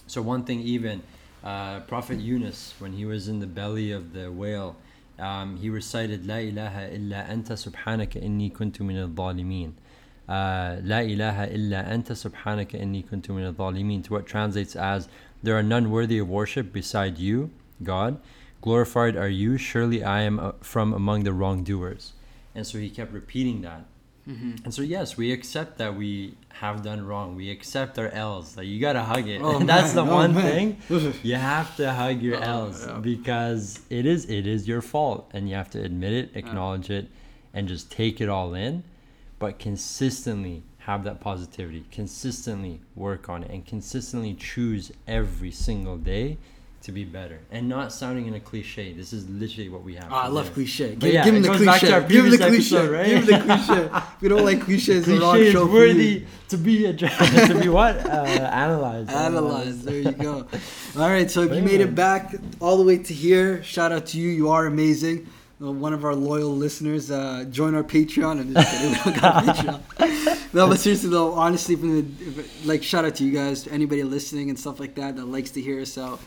So 0.07 0.21
one 0.21 0.45
thing, 0.45 0.61
even 0.61 1.01
uh, 1.43 1.81
Prophet 1.81 2.21
Yunus, 2.21 2.75
when 2.79 2.93
he 2.93 3.05
was 3.07 3.27
in 3.27 3.41
the 3.41 3.49
belly 3.49 3.91
of 3.91 4.12
the 4.12 4.31
whale, 4.31 4.77
um, 5.23 5.57
he 5.57 5.71
recited 5.71 6.27
"La 6.27 6.37
ilaha 6.37 6.93
illa 6.93 7.25
anta 7.29 7.55
subhanaka 7.55 8.23
inni 8.23 8.53
kuntu 8.53 8.81
min 8.81 8.97
al-zalimin." 8.97 9.73
Uh, 10.29 10.81
La 10.83 11.01
ilaha 11.01 11.47
illa 11.53 11.85
anta 11.85 12.15
subhanaka 12.15 12.81
inni 12.81 13.05
kuntu 13.05 13.31
min 13.31 13.45
al-zalimin. 13.45 14.03
To 14.05 14.13
what 14.15 14.27
translates 14.27 14.75
as, 14.75 15.09
"There 15.43 15.57
are 15.57 15.63
none 15.63 15.91
worthy 15.91 16.19
of 16.19 16.29
worship 16.29 16.73
beside 16.73 17.19
you, 17.19 17.51
God. 17.83 18.19
Glorified 18.61 19.17
are 19.17 19.29
you. 19.29 19.57
Surely 19.59 20.03
I 20.05 20.23
am 20.23 20.39
uh, 20.39 20.53
from 20.61 20.93
among 20.93 21.25
the 21.25 21.33
wrongdoers." 21.33 22.13
And 22.55 22.67
so 22.67 22.79
he 22.79 22.91
kept 22.91 23.13
repeating 23.13 23.63
that. 23.63 23.87
Mhm. 24.29 24.65
And 24.65 24.73
so 24.73 24.83
yes, 24.83 25.17
we 25.17 25.33
accept 25.33 25.79
that 25.79 25.97
we 25.97 26.35
have 26.51 26.83
done 26.83 27.05
wrong. 27.05 27.35
We 27.35 27.51
accept 27.51 27.99
our 27.99 28.09
L's. 28.09 28.57
Like 28.57 28.67
you 28.67 28.79
gotta 28.81 29.03
hug 29.03 29.27
it. 29.27 29.41
Oh, 29.43 29.59
That's 29.65 29.95
man. 29.95 30.07
the 30.07 30.13
Oh, 30.13 30.15
one 30.15 30.35
man. 30.35 30.77
thing. 30.89 31.13
You 31.25 31.35
have 31.37 31.75
to 31.77 31.93
hug 31.93 32.23
your 32.23 32.37
Oh, 32.39 32.67
L's 32.67 32.87
yeah. 32.87 32.99
because 32.99 33.81
it 33.91 34.07
is 34.07 34.27
it 34.31 34.47
is 34.47 34.69
your 34.69 34.81
fault, 34.83 35.29
and 35.35 35.49
you 35.49 35.57
have 35.57 35.71
to 35.71 35.83
admit 35.83 36.13
it, 36.13 36.31
acknowledge 36.35 36.89
it, 36.91 37.09
and 37.53 37.67
just 37.67 37.91
take 37.91 38.21
it 38.21 38.29
all 38.29 38.55
in. 38.55 38.85
But 39.41 39.59
consistently 39.59 40.63
have 40.79 41.03
that 41.05 41.21
positivity. 41.21 41.85
Consistently 41.91 42.81
work 42.95 43.29
on 43.29 43.43
it, 43.43 43.51
and 43.51 43.67
consistently 43.67 44.35
choose 44.35 44.93
every 45.09 45.51
single 45.51 45.97
day 45.97 46.39
to 46.83 46.92
be 46.92 47.05
better. 47.05 47.38
And 47.51 47.68
not 47.68 47.92
sounding 47.92 48.27
in 48.27 48.35
a 48.35 48.40
cliche. 48.40 48.92
This 48.92 49.12
is 49.12 49.29
literally 49.29 49.68
what 49.68 49.83
we 49.85 49.95
have. 49.95 50.09
Ah, 50.11 50.25
I 50.25 50.29
love 50.29 50.49
do. 50.49 50.55
cliche. 50.55 50.90
But 50.95 51.01
Give, 51.01 51.14
yeah, 51.14 51.25
give 51.25 51.35
him 51.37 51.42
the 51.42 51.49
cliche. 51.51 51.64
back 51.64 51.81
to 51.83 51.92
our 51.95 52.01
give 52.03 52.25
him 52.25 52.31
the 52.33 52.37
cliche. 52.38 52.55
episode, 52.55 52.90
right? 52.90 53.07
Give 53.07 53.18
him 53.18 53.27
the 53.27 53.38
cliche. 53.64 53.83
if 54.16 54.23
you 54.23 54.29
don't 54.29 54.45
like 54.45 54.61
cliches, 54.62 55.07
the 55.07 55.18
wrong 55.21 55.35
Cliche 55.35 55.47
is 55.47 55.53
show 55.53 55.66
for 55.66 55.73
worthy 55.73 56.25
to 56.49 56.57
be 56.59 56.87
addressed, 56.87 57.47
to 57.53 57.61
be 57.61 57.68
what 57.68 57.97
uh, 58.05 58.09
analyzed. 58.53 59.11
Analyze. 59.11 59.85
There 59.85 59.97
you 60.01 60.12
go. 60.12 60.47
All 60.97 61.09
right. 61.09 61.31
So 61.31 61.42
if 61.42 61.51
But 61.51 61.57
you 61.59 61.62
made 61.62 61.75
anyway. 61.75 61.90
it 61.90 61.95
back 61.95 62.35
all 62.61 62.77
the 62.77 62.85
way 62.85 62.99
to 62.99 63.14
here, 63.14 63.62
shout 63.62 63.92
out 63.92 64.07
to 64.07 64.18
you. 64.18 64.29
You 64.31 64.51
are 64.51 64.66
amazing. 64.66 65.29
Uh, 65.62 65.71
One 65.71 65.92
of 65.95 66.05
our 66.05 66.16
loyal 66.16 66.51
listeners. 66.51 67.12
Uh, 67.12 67.45
join 67.49 67.77
our 67.77 67.85
Patreon. 67.85 68.40
I'm 68.40 68.53
just 68.55 68.71
kidding. 68.73 68.90
We 68.90 68.97
don't 69.05 69.21
got 69.21 69.49
a 69.49 69.53
Patreon. 69.53 70.53
no, 70.53 70.66
but 70.66 70.81
seriously 70.81 71.11
though, 71.11 71.33
honestly, 71.35 71.77
from 71.77 71.90
the 71.95 72.45
like, 72.64 72.83
shout 72.83 73.05
out 73.05 73.14
to 73.16 73.25
you 73.25 73.31
guys. 73.33 73.68
Anybody 73.68 74.03
listening 74.03 74.51
and 74.51 74.59
stuff 74.59 74.81
like 74.81 74.97
that 74.97 75.14
that 75.14 75.27
likes 75.27 75.53
to 75.53 75.61
hear 75.61 75.81
us 75.81 75.97
out. 75.97 76.18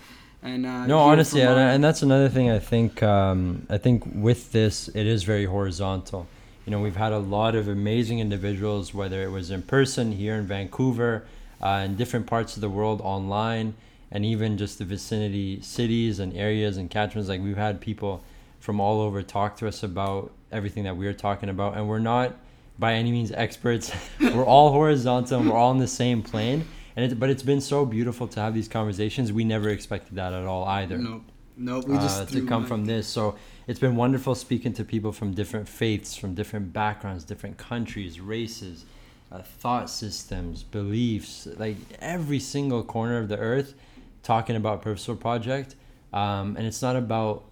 And 0.46 0.66
uh, 0.66 0.86
No, 0.86 1.00
honestly, 1.00 1.42
and, 1.42 1.60
and 1.60 1.84
that's 1.84 2.04
another 2.04 2.30
thing. 2.30 2.52
I 2.52 2.60
think 2.60 3.02
um, 3.02 3.66
I 3.70 3.80
think 3.80 4.04
with 4.14 4.52
this, 4.52 4.88
it 4.90 5.08
is 5.08 5.24
very 5.24 5.46
horizontal. 5.46 6.28
You 6.66 6.72
know, 6.72 6.80
we've 6.80 6.96
had 6.96 7.12
a 7.12 7.20
lot 7.20 7.56
of 7.56 7.68
amazing 7.68 8.20
individuals, 8.20 8.94
whether 8.94 9.24
it 9.24 9.30
was 9.32 9.50
in 9.52 9.64
person 9.64 10.12
here 10.12 10.36
in 10.36 10.46
Vancouver, 10.46 11.26
uh, 11.62 11.84
in 11.86 11.96
different 11.96 12.28
parts 12.28 12.56
of 12.56 12.62
the 12.62 12.70
world, 12.70 13.02
online, 13.04 13.74
and 14.12 14.24
even 14.24 14.58
just 14.58 14.78
the 14.78 14.86
vicinity 14.86 15.62
cities 15.62 16.20
and 16.20 16.36
areas 16.38 16.78
and 16.78 16.92
catchments. 16.92 17.28
Like 17.28 17.42
we've 17.42 17.58
had 17.58 17.82
people 17.82 18.24
from 18.60 18.80
all 18.80 19.02
over 19.02 19.24
talk 19.24 19.58
to 19.58 19.68
us 19.68 19.82
about 19.82 20.32
everything 20.52 20.84
that 20.84 20.96
we 20.96 21.08
are 21.08 21.14
talking 21.14 21.50
about, 21.50 21.76
and 21.76 21.90
we're 21.90 22.00
not 22.00 22.36
by 22.78 22.94
any 22.94 23.12
means 23.12 23.32
experts. 23.32 23.92
we're 24.20 24.46
all 24.46 24.72
horizontal. 24.72 25.40
and 25.40 25.50
We're 25.50 25.58
all 25.58 25.72
on 25.72 25.80
the 25.80 25.88
same 25.88 26.22
plane. 26.22 26.68
And 26.96 27.12
it, 27.12 27.20
but 27.20 27.30
it's 27.30 27.44
been 27.44 27.62
so 27.62 27.86
beautiful 27.86 28.28
to 28.30 28.40
have 28.40 28.54
these 28.54 28.68
conversations. 28.68 29.32
We 29.32 29.44
never 29.44 29.70
expected 29.70 30.16
that 30.16 30.34
at 30.34 30.46
all 30.46 30.66
either. 30.66 30.98
Nope. 30.98 31.24
Nope. 31.58 31.88
We 31.88 31.96
just 31.98 32.22
uh, 32.22 32.26
to 32.26 32.46
come 32.46 32.66
from 32.66 32.86
this. 32.86 33.08
So 33.08 33.36
it's 33.68 33.80
been 33.80 33.96
wonderful 33.96 34.36
speaking 34.36 34.74
to 34.74 34.84
people 34.84 35.12
from 35.12 35.34
different 35.34 35.70
faiths, 35.70 36.16
from 36.16 36.34
different 36.36 36.74
backgrounds, 36.74 37.24
different 37.24 37.58
countries, 37.58 38.20
races, 38.20 38.86
uh, 39.32 39.42
thought 39.42 39.90
systems, 39.90 40.64
beliefs, 40.64 41.48
like 41.58 41.78
every 42.00 42.40
single 42.40 42.84
corner 42.84 43.18
of 43.18 43.30
the 43.30 43.38
earth, 43.38 43.74
talking 44.22 44.56
about 44.56 44.82
Purposeful 44.82 45.16
Project. 45.16 45.76
Um, 46.14 46.56
and 46.58 46.66
it's 46.66 46.82
not 46.82 46.96
about 46.96 47.46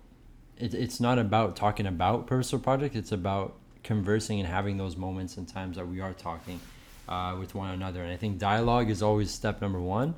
it, 0.58 0.74
it's 0.74 1.00
not 1.00 1.18
about 1.18 1.56
talking 1.56 1.88
about 1.88 2.28
Purposeful 2.28 2.60
Project. 2.60 2.96
It's 2.96 3.12
about 3.12 3.56
conversing 3.84 4.40
and 4.40 4.48
having 4.48 4.78
those 4.78 4.96
moments 4.96 5.38
and 5.38 5.48
times 5.48 5.78
that 5.78 5.88
we 5.88 6.00
are 6.00 6.14
talking 6.14 6.60
uh, 7.08 7.36
with 7.40 7.56
one 7.56 7.72
another. 7.72 8.04
And 8.04 8.12
I 8.12 8.18
think 8.18 8.38
dialogue 8.38 8.90
is 8.90 9.02
always 9.02 9.32
step 9.32 9.62
number 9.62 9.80
one. 9.80 10.16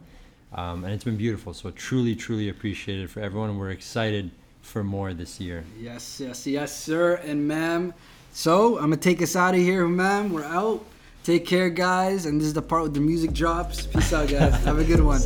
Um, 0.54 0.86
and 0.86 0.93
it's 0.93 1.04
been 1.04 1.17
beautiful. 1.17 1.54
So 1.54 1.71
truly, 1.71 2.15
truly 2.15 2.50
appreciated 2.50 3.10
for 3.10 3.19
everyone. 3.19 3.58
We're 3.58 3.71
excited 3.71 4.32
for 4.62 4.84
more 4.84 5.13
this 5.13 5.39
year. 5.39 5.63
Yes, 5.80 6.19
yes, 6.19 6.48
yes, 6.48 6.76
sir 6.76 7.15
and 7.15 7.48
ma'am. 7.48 7.93
So 8.32 8.78
I'm 8.78 8.86
gonna 8.86 8.98
take 8.98 9.21
us 9.21 9.36
out 9.36 9.54
of 9.54 9.62
here, 9.62 9.88
ma'am. 9.88 10.34
We're 10.34 10.43
out. 10.43 10.84
Take 11.24 11.45
care, 11.45 11.69
guys. 11.69 12.26
And 12.26 12.39
this 12.39 12.48
is 12.48 12.54
the 12.54 12.62
part 12.62 12.84
where 12.84 12.91
the 12.91 13.00
music 13.00 13.34
drops. 13.34 13.88
Peace 13.88 14.13
out, 14.13 14.30
guys. 14.30 14.54
Have 14.65 14.80
a 14.80 14.84
good 14.84 15.02
one. 15.02 15.21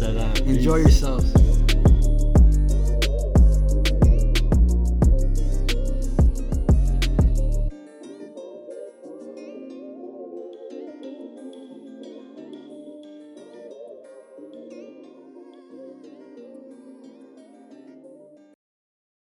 Enjoy 0.45 0.77
yourselves. 0.77 1.58